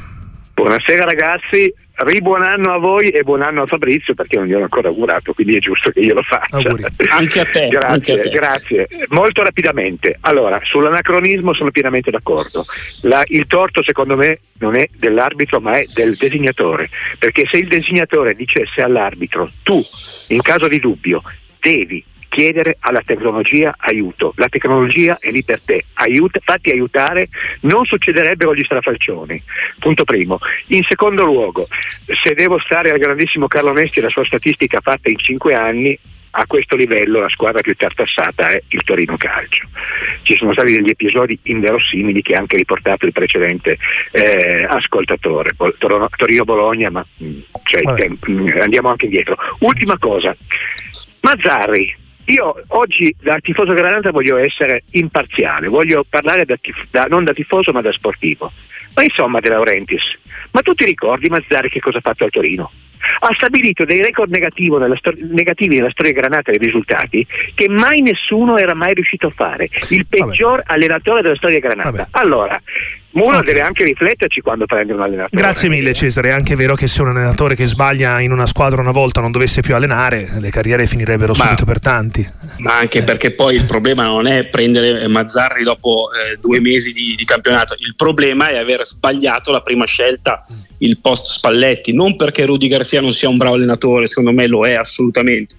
Buonasera 0.54 1.06
ragazzi, 1.06 1.74
ribuon 2.04 2.44
anno 2.44 2.74
a 2.74 2.78
voi 2.78 3.10
e 3.10 3.24
buon 3.24 3.42
anno 3.42 3.64
a 3.64 3.66
Fabrizio 3.66 4.14
perché 4.14 4.38
non 4.38 4.48
gli 4.48 4.54
ho 4.54 4.62
ancora 4.62 4.90
augurato, 4.90 5.34
quindi 5.34 5.58
è 5.58 5.60
giusto 5.60 5.92
che 5.92 6.00
io 6.00 6.14
lo 6.14 6.24
faccia. 6.24 6.58
Auguri. 6.58 6.86
Anche 7.10 7.40
a 7.40 7.46
te. 7.46 7.68
grazie, 7.68 7.88
anche 7.88 8.12
a 8.12 8.20
te. 8.20 8.30
grazie. 8.30 8.88
Molto 9.10 9.44
rapidamente. 9.44 10.18
Allora, 10.22 10.60
sull'anacronismo 10.64 11.54
sono 11.54 11.72
pienamente 11.72 12.12
d'accordo. 12.12 12.66
La, 13.04 13.24
il 13.28 13.48
torto 13.48 13.84
secondo 13.84 14.16
me 14.16 14.40
non 14.60 14.76
è 14.76 14.88
dell'arbitro 14.98 15.60
ma 15.60 15.80
è 15.80 15.86
del 15.94 16.16
designatore, 16.16 16.90
perché 17.18 17.46
se 17.48 17.58
il 17.58 17.68
designatore 17.68 18.34
dicesse 18.34 18.82
all'arbitro 18.82 19.50
tu 19.64 19.82
in 20.30 20.42
caso 20.42 20.68
di 20.68 20.80
dubbio 20.80 21.22
devi 21.60 22.04
chiedere 22.32 22.78
alla 22.80 23.02
tecnologia 23.06 23.76
aiuto. 23.78 24.32
La 24.38 24.48
tecnologia 24.48 25.18
è 25.20 25.30
lì 25.32 25.44
per 25.44 25.62
te, 25.62 25.84
Aiuta, 25.96 26.40
fatti 26.42 26.72
aiutare, 26.72 27.28
non 27.62 27.84
succederebbero 27.84 28.56
gli 28.56 28.64
strafalcioni. 28.64 29.44
Punto 29.78 30.06
primo. 30.06 30.40
In 30.68 30.84
secondo 30.84 31.26
luogo, 31.26 31.68
se 32.24 32.34
devo 32.34 32.58
stare 32.60 32.90
al 32.90 33.00
grandissimo 33.00 33.48
Carlo 33.48 33.74
Nesti 33.74 34.00
e 34.00 34.04
la 34.04 34.10
sua 34.10 34.24
statistica 34.24 34.80
fatta 34.80 35.10
in 35.10 35.18
cinque 35.18 35.54
anni, 35.54 36.00
a 36.32 36.46
questo 36.48 36.78
livello 36.78 37.20
la 37.20 37.28
squadra 37.28 37.60
più 37.60 37.76
tartassata 37.76 38.52
è 38.52 38.64
il 38.70 38.82
Torino 38.84 39.18
Calcio. 39.18 39.68
Ci 40.22 40.38
sono 40.38 40.54
stati 40.54 40.72
degli 40.72 40.90
episodi 40.90 41.38
inverosimili 41.44 42.22
che 42.22 42.36
ha 42.36 42.40
anche 42.40 42.56
riportato 42.56 43.06
il 43.06 43.12
precedente 43.12 43.78
eh, 44.12 44.66
ascoltatore, 44.70 45.52
Torino-Bologna, 45.78 46.90
ma 46.90 47.06
mm, 47.22 47.40
cioè, 47.64 48.10
mm, 48.30 48.48
andiamo 48.62 48.90
anche 48.90 49.06
indietro. 49.06 49.36
Ultima 49.60 49.98
cosa, 49.98 50.34
Mazzarri, 51.20 52.00
io 52.26 52.64
oggi 52.68 53.14
da 53.22 53.38
tifoso 53.40 53.74
granata 53.74 54.12
voglio 54.12 54.38
essere 54.38 54.84
imparziale, 54.92 55.68
voglio 55.68 56.06
parlare 56.08 56.46
da 56.46 56.56
tif- 56.58 56.88
da, 56.90 57.06
non 57.06 57.24
da 57.24 57.34
tifoso 57.34 57.72
ma 57.72 57.82
da 57.82 57.92
sportivo. 57.92 58.52
Ma 58.94 59.04
insomma 59.04 59.40
De 59.40 59.50
Laurentiis, 59.50 60.04
ma 60.52 60.62
tu 60.62 60.74
ti 60.74 60.84
ricordi 60.86 61.30
Mazzari 61.30 61.70
che 61.70 61.80
cosa 61.80 62.00
ha 62.00 62.02
fatto 62.02 62.26
al 62.26 62.30
Torino? 62.30 62.70
Ha 63.20 63.34
stabilito 63.34 63.84
dei 63.84 64.02
record 64.02 64.30
nella 64.32 64.96
stor- 64.96 65.18
negativi 65.18 65.78
nella 65.78 65.90
storia 65.90 66.12
granata 66.12 66.52
dei 66.52 66.60
risultati 66.60 67.26
che 67.56 67.68
mai 67.68 68.02
nessuno 68.02 68.58
era 68.58 68.76
mai 68.76 68.94
riuscito 68.94 69.28
a 69.28 69.32
fare. 69.32 69.70
Il 69.90 70.06
peggior 70.08 70.58
Vabbè. 70.58 70.74
allenatore 70.74 71.22
della 71.22 71.36
storia 71.36 71.60
granata. 71.60 71.90
Vabbè. 71.90 72.08
Allora, 72.12 72.62
uno 73.14 73.38
okay. 73.38 73.44
deve 73.44 73.62
anche 73.62 73.84
rifletterci 73.84 74.42
quando 74.42 74.66
prende 74.66 74.94
un 74.94 75.02
allenatore. 75.02 75.42
Grazie 75.42 75.70
mille 75.70 75.94
Cesare, 75.94 76.30
è 76.30 76.32
anche 76.32 76.56
vero 76.56 76.76
che 76.76 76.88
se 76.88 77.02
un 77.02 77.10
allenatore 77.10 77.56
che 77.56 77.66
sbaglia 77.66 78.20
in 78.22 78.32
una 78.32 78.46
squadra 78.46 78.82
una 78.82 78.92
volta 78.92 79.20
non 79.20 79.32
dovesse 79.32 79.62
più 79.62 79.76
allenare, 79.76 80.28
le 80.40 80.50
carriere 80.50 80.86
finirebbero 80.86 81.34
ma, 81.36 81.44
subito 81.44 81.66
per 81.66 81.80
tanti. 81.80 82.28
Ma 82.60 82.78
anche 82.78 83.00
eh. 83.00 83.04
perché 83.04 83.32
poi 83.32 83.56
il 83.56 83.66
problema 83.66 84.04
non 84.04 84.28
è 84.28 84.46
prendere 84.46 85.08
Mazzarri 85.08 85.64
dopo 85.64 86.10
eh, 86.12 86.38
due 86.40 86.62
mesi 86.62 86.94
di, 86.94 87.16
di, 87.16 87.26
campionato, 87.26 87.76
il 87.78 87.96
problema 87.96 88.50
è 88.50 88.58
aver 88.58 88.86
sbagliato 88.86 89.52
la 89.52 89.62
prima 89.62 89.86
scelta, 89.86 90.42
il 90.80 91.00
post 91.00 91.28
Spalletti, 91.28 91.94
non 91.94 92.16
perché 92.16 92.46
Rudy 92.46 92.68
Garcia 92.68 93.02
non 93.02 93.14
sia 93.14 93.28
un 93.28 93.38
bravo 93.38 93.56
allenatore, 93.56 94.08
secondo 94.08 94.32
me 94.32 94.48
lo 94.48 94.66
è 94.66 94.74
assolutamente, 94.74 95.56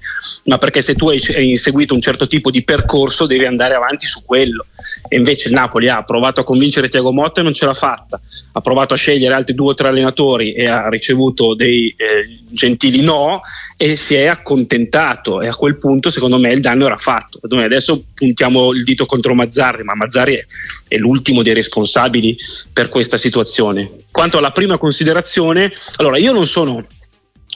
ma 0.46 0.56
perché 0.56 0.80
se 0.80 0.94
tu 0.94 1.08
hai, 1.10 1.22
hai 1.36 1.50
inseguito 1.50 1.92
un 1.92 2.00
certo 2.00 2.26
tipo 2.26 2.50
di 2.50 2.62
percorso 2.64 3.26
devi 3.26 3.44
andare 3.44 3.74
avanti 3.74 4.06
su 4.06 4.24
quello. 4.24 4.66
E 5.08 5.16
invece 5.16 5.48
il 5.48 5.54
Napoli 5.54 5.88
ha 5.88 6.02
provato 6.02 6.40
a 6.40 6.44
convincere 6.44 6.88
Tiago 6.88 7.12
Motta 7.12 7.41
e 7.42 7.44
non 7.44 7.54
ce 7.54 7.66
l'ha 7.66 7.74
fatta. 7.74 8.20
Ha 8.52 8.60
provato 8.60 8.94
a 8.94 8.96
scegliere 8.96 9.34
altri 9.34 9.54
due 9.54 9.70
o 9.70 9.74
tre 9.74 9.88
allenatori 9.88 10.52
e 10.54 10.66
ha 10.66 10.88
ricevuto 10.88 11.54
dei 11.54 11.94
eh, 11.96 12.40
gentili 12.50 13.02
no 13.02 13.40
e 13.76 13.96
si 13.96 14.14
è 14.14 14.26
accontentato 14.26 15.40
e 15.40 15.48
a 15.48 15.54
quel 15.54 15.78
punto 15.78 16.10
secondo 16.10 16.38
me 16.38 16.52
il 16.52 16.60
danno 16.60 16.86
era 16.86 16.96
fatto. 16.96 17.40
Adesso 17.42 18.04
puntiamo 18.14 18.72
il 18.72 18.84
dito 18.84 19.06
contro 19.06 19.34
Mazzarri, 19.34 19.84
ma 19.84 19.94
Mazzarri 19.94 20.36
è, 20.36 20.44
è 20.88 20.96
l'ultimo 20.96 21.42
dei 21.42 21.54
responsabili 21.54 22.36
per 22.72 22.88
questa 22.88 23.18
situazione. 23.18 23.90
Quanto 24.10 24.38
alla 24.38 24.52
prima 24.52 24.78
considerazione, 24.78 25.72
allora 25.96 26.18
io 26.18 26.32
non 26.32 26.46
sono 26.46 26.86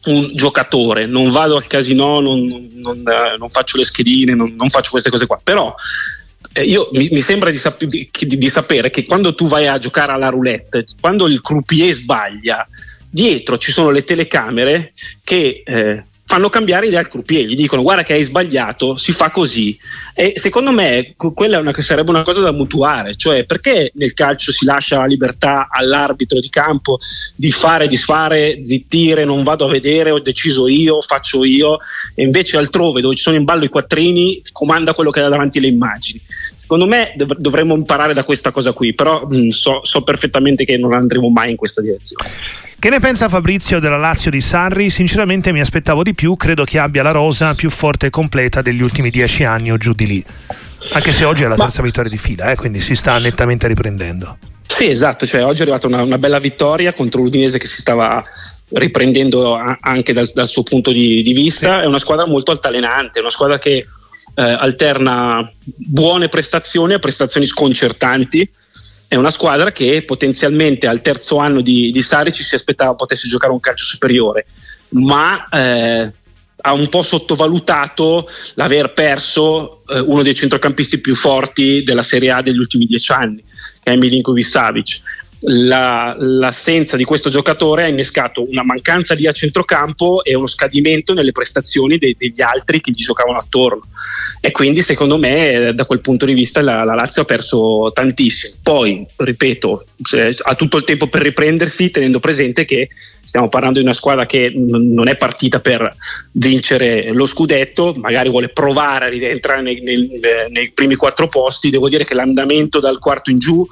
un 0.06 0.30
giocatore, 0.34 1.06
non 1.06 1.30
vado 1.30 1.56
al 1.56 1.66
casino, 1.66 2.20
non, 2.20 2.70
non, 2.74 3.02
non 3.38 3.50
faccio 3.50 3.76
le 3.76 3.84
schedine, 3.84 4.34
non, 4.34 4.54
non, 4.56 4.68
faccio 4.68 4.90
queste 4.90 5.10
cose 5.10 5.26
qua, 5.26 5.40
però 5.42 5.74
eh, 6.52 6.62
io, 6.62 6.88
mi, 6.92 7.08
mi, 7.10 7.20
sembra 7.20 7.50
di, 7.50 7.58
sap- 7.58 7.84
di, 7.84 8.08
di, 8.10 8.48
sapere 8.48 8.90
che 8.90 9.04
quando 9.04 9.34
tu 9.34 9.46
vai 9.46 9.66
a 9.66 9.78
giocare 9.78 10.12
alla 10.12 10.28
roulette, 10.28 10.84
quando 11.00 11.26
il 11.26 11.40
croupier 11.40 11.94
sbaglia, 11.94 12.66
dietro 13.08 13.58
ci 13.58 13.72
sono 13.72 13.90
le 13.90 14.04
telecamere 14.04 14.92
che 15.22 15.62
eh, 15.64 16.04
fanno 16.26 16.48
cambiare 16.50 16.88
idea 16.88 16.98
al 16.98 17.08
croupier, 17.08 17.46
gli 17.46 17.54
dicono 17.54 17.82
guarda 17.82 18.02
che 18.02 18.12
hai 18.12 18.24
sbagliato, 18.24 18.96
si 18.96 19.12
fa 19.12 19.30
così. 19.30 19.78
E 20.12 20.34
secondo 20.36 20.72
me 20.72 21.14
quella 21.16 21.60
una, 21.60 21.72
sarebbe 21.72 22.10
una 22.10 22.24
cosa 22.24 22.40
da 22.40 22.50
mutuare, 22.50 23.16
cioè 23.16 23.44
perché 23.44 23.92
nel 23.94 24.12
calcio 24.12 24.50
si 24.50 24.64
lascia 24.64 24.98
la 24.98 25.06
libertà 25.06 25.68
all'arbitro 25.70 26.40
di 26.40 26.48
campo 26.48 26.98
di 27.36 27.52
fare, 27.52 27.86
disfare, 27.86 28.58
zittire, 28.64 29.24
non 29.24 29.44
vado 29.44 29.66
a 29.66 29.70
vedere, 29.70 30.10
ho 30.10 30.18
deciso 30.18 30.66
io, 30.66 31.00
faccio 31.00 31.44
io, 31.44 31.78
e 32.14 32.24
invece 32.24 32.56
altrove 32.56 33.00
dove 33.00 33.14
ci 33.14 33.22
sono 33.22 33.36
in 33.36 33.44
ballo 33.44 33.64
i 33.64 33.68
quattrini 33.68 34.42
comanda 34.50 34.94
quello 34.94 35.10
che 35.10 35.20
ha 35.20 35.28
davanti 35.28 35.60
le 35.60 35.68
immagini. 35.68 36.20
Secondo 36.58 36.86
me 36.86 37.12
dov- 37.14 37.36
dovremmo 37.36 37.76
imparare 37.76 38.12
da 38.14 38.24
questa 38.24 38.50
cosa 38.50 38.72
qui, 38.72 38.94
però 38.94 39.24
mh, 39.24 39.50
so, 39.50 39.80
so 39.84 40.02
perfettamente 40.02 40.64
che 40.64 40.76
non 40.76 40.92
andremo 40.92 41.28
mai 41.28 41.50
in 41.50 41.56
questa 41.56 41.80
direzione. 41.80 42.28
Che 42.78 42.90
ne 42.90 43.00
pensa 43.00 43.30
Fabrizio 43.30 43.80
della 43.80 43.96
Lazio 43.96 44.30
di 44.30 44.40
Sarri? 44.40 44.90
Sinceramente 44.90 45.50
mi 45.50 45.60
aspettavo 45.60 46.02
di 46.02 46.14
più, 46.14 46.36
credo 46.36 46.64
che 46.64 46.78
abbia 46.78 47.02
la 47.02 47.10
rosa 47.10 47.54
più 47.54 47.70
forte 47.70 48.06
e 48.06 48.10
completa 48.10 48.60
degli 48.60 48.82
ultimi 48.82 49.08
dieci 49.08 49.44
anni 49.44 49.72
o 49.72 49.78
giù 49.78 49.94
di 49.94 50.06
lì. 50.06 50.24
Anche 50.92 51.10
se 51.10 51.24
oggi 51.24 51.44
è 51.44 51.48
la 51.48 51.56
terza 51.56 51.80
Ma... 51.80 51.86
vittoria 51.86 52.10
di 52.10 52.18
fila, 52.18 52.50
eh, 52.50 52.56
quindi 52.56 52.80
si 52.80 52.94
sta 52.94 53.18
nettamente 53.18 53.66
riprendendo. 53.66 54.36
Sì, 54.68 54.90
esatto, 54.90 55.26
cioè 55.26 55.42
oggi 55.42 55.60
è 55.60 55.62
arrivata 55.62 55.86
una, 55.86 56.02
una, 56.02 56.18
bella 56.18 56.38
vittoria 56.38 56.92
contro 56.92 57.22
l'Udinese 57.22 57.58
che 57.58 57.66
si 57.66 57.80
stava 57.80 58.22
riprendendo 58.70 59.56
a, 59.56 59.78
anche 59.80 60.12
dal, 60.12 60.30
dal, 60.34 60.48
suo 60.48 60.62
punto 60.62 60.90
di, 60.92 61.22
di 61.22 61.32
vista, 61.32 61.78
sì. 61.78 61.84
è 61.84 61.86
una 61.86 61.98
squadra 61.98 62.26
molto 62.26 62.50
altalenante, 62.50 63.20
una 63.20 63.30
squadra 63.30 63.58
che 63.58 63.86
eh, 64.34 64.42
alterna 64.42 65.50
buone 65.64 66.28
prestazioni 66.28 66.92
a 66.92 66.98
prestazioni 66.98 67.46
sconcertanti, 67.46 68.48
è 69.08 69.14
una 69.14 69.30
squadra 69.30 69.70
che 69.72 70.02
potenzialmente 70.04 70.86
al 70.86 71.00
terzo 71.00 71.38
anno 71.38 71.60
di, 71.60 71.90
di 71.90 72.02
Sari 72.02 72.32
ci 72.32 72.42
si 72.42 72.54
aspettava 72.54 72.94
potesse 72.94 73.28
giocare 73.28 73.52
un 73.52 73.60
calcio 73.60 73.84
superiore, 73.84 74.46
ma 74.90 75.48
eh, 75.48 76.12
ha 76.58 76.72
un 76.72 76.88
po' 76.88 77.02
sottovalutato 77.02 78.28
l'aver 78.54 78.92
perso 78.92 79.82
eh, 79.86 80.00
uno 80.00 80.22
dei 80.22 80.34
centrocampisti 80.34 80.98
più 80.98 81.14
forti 81.14 81.82
della 81.84 82.02
Serie 82.02 82.32
A 82.32 82.42
degli 82.42 82.58
ultimi 82.58 82.86
dieci 82.86 83.12
anni, 83.12 83.44
che 83.82 83.92
è 83.92 83.96
Milinkovic 83.96 84.44
Savic. 84.44 85.00
La, 85.48 86.16
l'assenza 86.18 86.96
di 86.96 87.04
questo 87.04 87.30
giocatore 87.30 87.84
ha 87.84 87.88
innescato 87.88 88.48
una 88.48 88.64
mancanza 88.64 89.14
lì 89.14 89.26
a 89.26 89.32
centrocampo 89.32 90.24
e 90.24 90.34
uno 90.34 90.46
scadimento 90.46 91.12
nelle 91.12 91.32
prestazioni 91.32 91.98
de, 91.98 92.16
degli 92.18 92.40
altri 92.40 92.80
che 92.80 92.90
gli 92.90 93.02
giocavano 93.02 93.38
attorno. 93.38 93.82
E 94.40 94.50
quindi 94.50 94.82
secondo 94.82 95.18
me 95.18 95.72
da 95.74 95.86
quel 95.86 96.00
punto 96.00 96.26
di 96.26 96.32
vista 96.32 96.62
la, 96.62 96.82
la 96.82 96.94
Lazio 96.94 97.22
ha 97.22 97.26
perso 97.26 97.90
tantissimo. 97.94 98.54
Poi 98.62 99.06
ripeto 99.16 99.84
ha 100.42 100.54
tutto 100.54 100.76
il 100.78 100.84
tempo 100.84 101.06
per 101.08 101.22
riprendersi 101.22 101.90
tenendo 101.90 102.18
presente 102.18 102.64
che 102.64 102.88
stiamo 103.22 103.48
parlando 103.48 103.78
di 103.78 103.84
una 103.84 103.94
squadra 103.94 104.26
che 104.26 104.52
n- 104.54 104.92
non 104.92 105.08
è 105.08 105.16
partita 105.16 105.60
per 105.60 105.94
vincere 106.32 107.12
lo 107.12 107.26
scudetto 107.26 107.94
magari 107.96 108.28
vuole 108.28 108.48
provare 108.48 109.06
a 109.06 109.08
rientrare 109.08 109.62
nei, 109.62 109.80
nei, 109.80 110.20
nei 110.50 110.72
primi 110.72 110.96
quattro 110.96 111.28
posti. 111.28 111.70
Devo 111.70 111.88
dire 111.88 112.04
che 112.04 112.14
l'andamento 112.14 112.80
dal 112.80 112.98
quarto 112.98 113.30
in 113.30 113.38
giù 113.38 113.66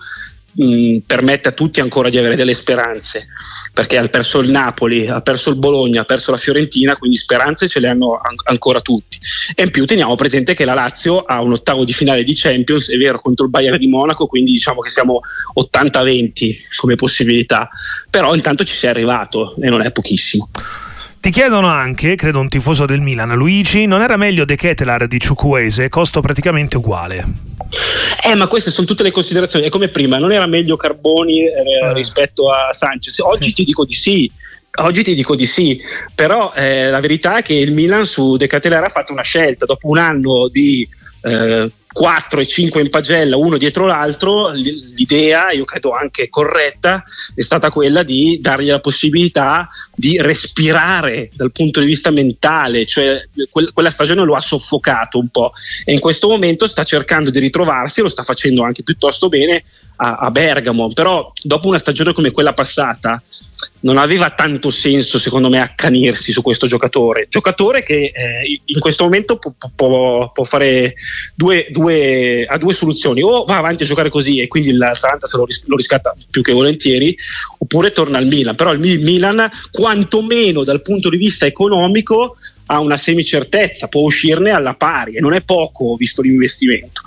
mh, 0.54 0.98
permette 1.06 1.48
a 1.48 1.52
tutti 1.52 1.80
ancora 1.80 2.08
di 2.08 2.18
avere 2.18 2.36
delle 2.36 2.54
speranze, 2.54 3.26
perché 3.72 3.98
ha 3.98 4.06
perso 4.08 4.40
il 4.40 4.50
Napoli, 4.50 5.06
ha 5.06 5.20
perso 5.20 5.50
il 5.50 5.56
Bologna, 5.56 6.02
ha 6.02 6.04
perso 6.04 6.30
la 6.30 6.36
Fiorentina, 6.36 6.96
quindi 6.96 7.16
speranze 7.16 7.68
ce 7.68 7.80
le 7.80 7.88
hanno 7.88 8.20
an- 8.22 8.36
ancora 8.44 8.80
tutti. 8.80 9.18
E 9.54 9.62
in 9.64 9.70
più 9.70 9.84
teniamo 9.84 10.14
presente 10.14 10.54
che 10.54 10.64
la 10.64 10.74
Lazio 10.74 11.20
ha 11.20 11.40
un 11.40 11.52
ottavo 11.52 11.84
di 11.84 11.92
finale 11.92 12.22
di 12.22 12.34
Champions, 12.34 12.90
è 12.90 12.96
vero, 12.96 13.20
contro 13.20 13.44
il 13.44 13.50
Bayern 13.50 13.78
di 13.78 13.88
Monaco, 13.88 14.26
quindi 14.26 14.52
diciamo 14.52 14.80
che 14.80 14.90
siamo 14.90 15.20
80-20 15.58 16.54
come 16.76 16.94
possibilità, 16.94 17.68
però 18.10 18.34
intanto 18.34 18.64
ci 18.64 18.76
sei 18.76 18.90
arrivato 18.90 19.54
e 19.60 19.68
non 19.68 19.82
è 19.82 19.90
pochissimo. 19.90 20.50
Ti 21.24 21.30
chiedono 21.30 21.68
anche, 21.68 22.16
credo 22.16 22.38
un 22.38 22.50
tifoso 22.50 22.84
del 22.84 23.00
Milan, 23.00 23.34
Luigi, 23.34 23.86
non 23.86 24.02
era 24.02 24.18
meglio 24.18 24.44
De 24.44 24.56
Ketelar 24.56 25.06
di 25.06 25.18
Ciucuese, 25.18 25.88
costo 25.88 26.20
praticamente 26.20 26.76
uguale? 26.76 27.24
Eh, 28.22 28.34
ma 28.34 28.46
queste 28.46 28.70
sono 28.70 28.86
tutte 28.86 29.02
le 29.02 29.10
considerazioni. 29.10 29.64
È 29.64 29.70
come 29.70 29.88
prima, 29.88 30.18
non 30.18 30.32
era 30.32 30.44
meglio 30.44 30.76
Carboni 30.76 31.46
eh, 31.46 31.52
eh. 31.52 31.94
rispetto 31.94 32.50
a 32.50 32.74
Sanchez? 32.74 33.20
Oggi 33.20 33.48
sì. 33.48 33.54
ti 33.54 33.64
dico 33.64 33.86
di 33.86 33.94
sì. 33.94 34.30
Oggi 34.82 35.02
ti 35.02 35.14
dico 35.14 35.34
di 35.34 35.46
sì, 35.46 35.80
però 36.14 36.52
eh, 36.54 36.90
la 36.90 37.00
verità 37.00 37.38
è 37.38 37.42
che 37.42 37.54
il 37.54 37.72
Milan 37.72 38.04
su 38.04 38.36
De 38.36 38.46
Ketelar 38.46 38.84
ha 38.84 38.88
fatto 38.90 39.12
una 39.12 39.22
scelta 39.22 39.64
dopo 39.64 39.88
un 39.88 39.96
anno 39.96 40.48
di 40.48 40.86
eh, 41.22 41.70
4 41.94 42.40
e 42.40 42.46
5 42.46 42.80
in 42.80 42.90
pagella 42.90 43.36
uno 43.36 43.56
dietro 43.56 43.86
l'altro, 43.86 44.50
l'idea, 44.50 45.52
io 45.52 45.64
credo 45.64 45.92
anche 45.92 46.28
corretta, 46.28 47.04
è 47.36 47.40
stata 47.40 47.70
quella 47.70 48.02
di 48.02 48.40
dargli 48.42 48.66
la 48.66 48.80
possibilità 48.80 49.68
di 49.94 50.20
respirare 50.20 51.30
dal 51.34 51.52
punto 51.52 51.78
di 51.78 51.86
vista 51.86 52.10
mentale, 52.10 52.84
cioè 52.84 53.28
quella 53.72 53.90
stagione 53.90 54.24
lo 54.24 54.34
ha 54.34 54.40
soffocato 54.40 55.20
un 55.20 55.28
po' 55.28 55.52
e 55.84 55.92
in 55.92 56.00
questo 56.00 56.26
momento 56.26 56.66
sta 56.66 56.82
cercando 56.82 57.30
di 57.30 57.38
ritrovarsi, 57.38 58.00
lo 58.00 58.08
sta 58.08 58.24
facendo 58.24 58.64
anche 58.64 58.82
piuttosto 58.82 59.28
bene 59.28 59.62
a 59.96 60.30
Bergamo, 60.30 60.92
però 60.92 61.30
dopo 61.42 61.68
una 61.68 61.78
stagione 61.78 62.12
come 62.12 62.30
quella 62.30 62.52
passata 62.52 63.22
non 63.80 63.98
aveva 63.98 64.30
tanto 64.30 64.70
senso 64.70 65.18
secondo 65.18 65.48
me 65.48 65.60
accanirsi 65.60 66.32
su 66.32 66.42
questo 66.42 66.66
giocatore. 66.66 67.26
Giocatore 67.28 67.82
che 67.82 68.12
eh, 68.14 68.60
in 68.64 68.80
questo 68.80 69.04
momento 69.04 69.36
può, 69.36 69.52
può, 69.74 70.32
può 70.32 70.44
fare 70.44 70.94
due, 71.34 71.68
due, 71.70 72.44
ha 72.46 72.56
due 72.58 72.72
soluzioni. 72.72 73.22
O 73.22 73.44
va 73.44 73.58
avanti 73.58 73.82
a 73.82 73.86
giocare 73.86 74.10
così 74.10 74.40
e 74.40 74.48
quindi 74.48 74.72
l'Atalanta 74.72 75.26
se 75.26 75.36
lo, 75.36 75.44
ris- 75.44 75.64
lo 75.66 75.76
riscatta 75.76 76.14
più 76.30 76.42
che 76.42 76.52
volentieri 76.52 77.16
oppure 77.58 77.92
torna 77.92 78.18
al 78.18 78.26
Milan. 78.26 78.54
Però 78.54 78.72
il 78.72 78.80
Milan 78.80 79.48
quantomeno 79.70 80.64
dal 80.64 80.82
punto 80.82 81.10
di 81.10 81.16
vista 81.16 81.46
economico 81.46 82.36
ha 82.66 82.80
una 82.80 82.96
semicertezza, 82.96 83.88
può 83.88 84.02
uscirne 84.02 84.50
alla 84.50 84.74
pari 84.74 85.14
e 85.14 85.20
non 85.20 85.34
è 85.34 85.42
poco 85.42 85.96
visto 85.96 86.22
l'investimento. 86.22 87.02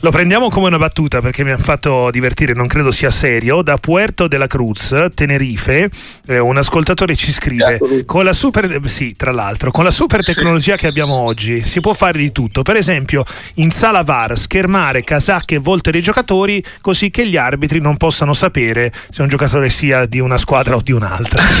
Lo 0.00 0.10
prendiamo 0.10 0.48
come 0.48 0.66
una 0.66 0.78
battuta 0.78 1.20
perché 1.20 1.44
mi 1.44 1.52
ha 1.52 1.58
fatto 1.58 2.10
divertire, 2.10 2.54
non 2.54 2.66
credo 2.66 2.90
sia 2.90 3.10
serio. 3.10 3.62
Da 3.62 3.76
Puerto 3.76 4.26
de 4.26 4.36
la 4.36 4.48
Cruz, 4.48 4.92
Tenerife, 5.14 5.88
eh, 6.26 6.38
un 6.40 6.56
ascoltatore 6.56 7.14
ci 7.14 7.30
scrive: 7.30 7.78
con 8.04 8.24
la 8.24 8.32
super, 8.32 8.80
sì, 8.86 9.14
tra 9.16 9.30
l'altro, 9.30 9.70
con 9.70 9.84
la 9.84 9.92
super 9.92 10.24
tecnologia 10.24 10.76
che 10.76 10.88
abbiamo 10.88 11.14
oggi 11.14 11.60
si 11.60 11.80
può 11.80 11.92
fare 11.92 12.18
di 12.18 12.32
tutto. 12.32 12.62
Per 12.62 12.74
esempio, 12.74 13.22
in 13.54 13.70
sala 13.70 14.02
VAR 14.02 14.36
schermare 14.36 15.02
casacche 15.02 15.56
e 15.56 15.58
volte 15.58 15.92
dei 15.92 16.02
giocatori 16.02 16.62
così 16.80 17.10
che 17.10 17.24
gli 17.26 17.36
arbitri 17.36 17.80
non 17.80 17.96
possano 17.96 18.32
sapere 18.32 18.92
se 19.08 19.22
un 19.22 19.28
giocatore 19.28 19.68
sia 19.68 20.04
di 20.06 20.18
una 20.18 20.36
squadra 20.36 20.74
o 20.74 20.80
di 20.82 20.90
un'altra. 20.90 21.44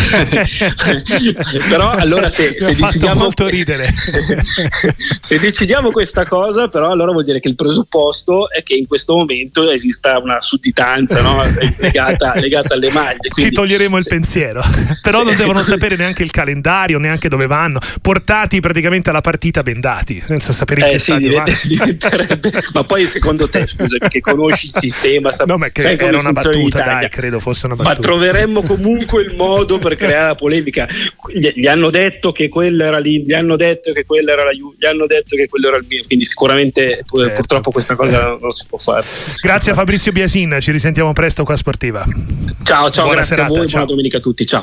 però 1.68 1.90
allora 1.90 2.28
se, 2.28 2.56
se 2.58 2.74
decidiamo 2.74 3.31
molto 3.32 3.46
ridere. 3.48 3.88
se 5.20 5.38
decidiamo 5.38 5.90
questa 5.90 6.26
cosa, 6.26 6.68
però 6.68 6.90
allora 6.90 7.12
vuol 7.12 7.24
dire 7.24 7.40
che 7.40 7.48
il 7.48 7.54
presupposto 7.54 8.50
è 8.50 8.62
che 8.62 8.74
in 8.74 8.86
questo 8.86 9.14
momento 9.14 9.70
esista 9.70 10.18
una 10.18 10.40
sudditanza 10.40 11.20
no? 11.22 11.42
legata, 11.78 12.34
legata, 12.36 12.74
alle 12.74 12.90
maglie. 12.90 13.28
Quindi, 13.28 13.50
Ci 13.50 13.56
toglieremo 13.56 13.96
il 13.96 14.04
pensiero, 14.06 14.62
però 15.00 15.22
non 15.22 15.34
devono 15.34 15.62
sapere 15.62 15.96
neanche 15.96 16.22
il 16.22 16.30
calendario, 16.30 16.98
neanche 16.98 17.28
dove 17.28 17.46
vanno, 17.46 17.80
portati 18.00 18.60
praticamente 18.60 19.10
alla 19.10 19.20
partita 19.20 19.62
bendati, 19.62 20.22
senza 20.24 20.52
sapere 20.52 20.88
eh, 20.88 20.92
che 20.92 20.98
sì, 20.98 21.16
diventa, 21.16 21.52
Ma 22.74 22.84
poi 22.84 23.06
secondo 23.06 23.48
te, 23.48 23.66
scusa, 23.66 24.08
che 24.08 24.20
conosci 24.20 24.66
il 24.66 24.72
sistema, 24.72 25.32
sap- 25.32 25.48
no, 25.48 25.56
ma 25.56 25.68
che 25.68 25.96
era 25.96 26.18
una 26.18 26.32
battuta, 26.32 26.82
dai, 26.82 27.08
credo 27.08 27.40
fosse 27.40 27.66
una 27.66 27.76
battuta. 27.76 27.94
Ma 27.94 28.00
troveremmo 28.00 28.62
comunque 28.62 29.22
il 29.22 29.34
modo 29.36 29.78
per 29.78 29.96
creare 29.96 30.26
la 30.26 30.34
polemica. 30.34 30.88
Gli, 31.32 31.52
gli 31.54 31.66
hanno 31.66 31.90
detto 31.90 32.32
che 32.32 32.48
quello 32.48 32.84
era 32.84 32.98
lì, 32.98 33.21
gli 33.22 33.32
hanno 33.32 33.56
detto 33.56 33.92
che 33.92 34.04
quello 34.04 34.32
era 34.32 34.44
la 34.44 34.52
Juve, 34.52 34.76
gli 34.78 34.86
hanno 34.86 35.06
detto 35.06 35.36
che 35.36 35.48
quello 35.48 35.68
era 35.68 35.76
il 35.76 35.86
mio, 35.88 36.02
quindi 36.06 36.24
sicuramente 36.24 37.04
certo. 37.04 37.32
purtroppo 37.34 37.70
questa 37.70 37.94
cosa 37.96 38.36
non 38.40 38.50
si 38.50 38.64
può 38.68 38.78
fare. 38.78 39.06
Grazie 39.40 39.72
a 39.72 39.74
Fabrizio 39.74 40.12
Biasin, 40.12 40.58
ci 40.60 40.72
risentiamo 40.72 41.12
presto 41.12 41.44
qua 41.44 41.54
a 41.54 41.56
Sportiva. 41.56 42.04
Ciao, 42.62 42.90
ciao, 42.90 43.04
buona 43.04 43.20
grazie 43.20 43.36
serata, 43.36 43.52
a 43.52 43.56
voi, 43.56 43.66
ciao. 43.66 43.78
buona 43.78 43.86
domenica 43.86 44.16
a 44.18 44.20
tutti, 44.20 44.46
ciao. 44.46 44.60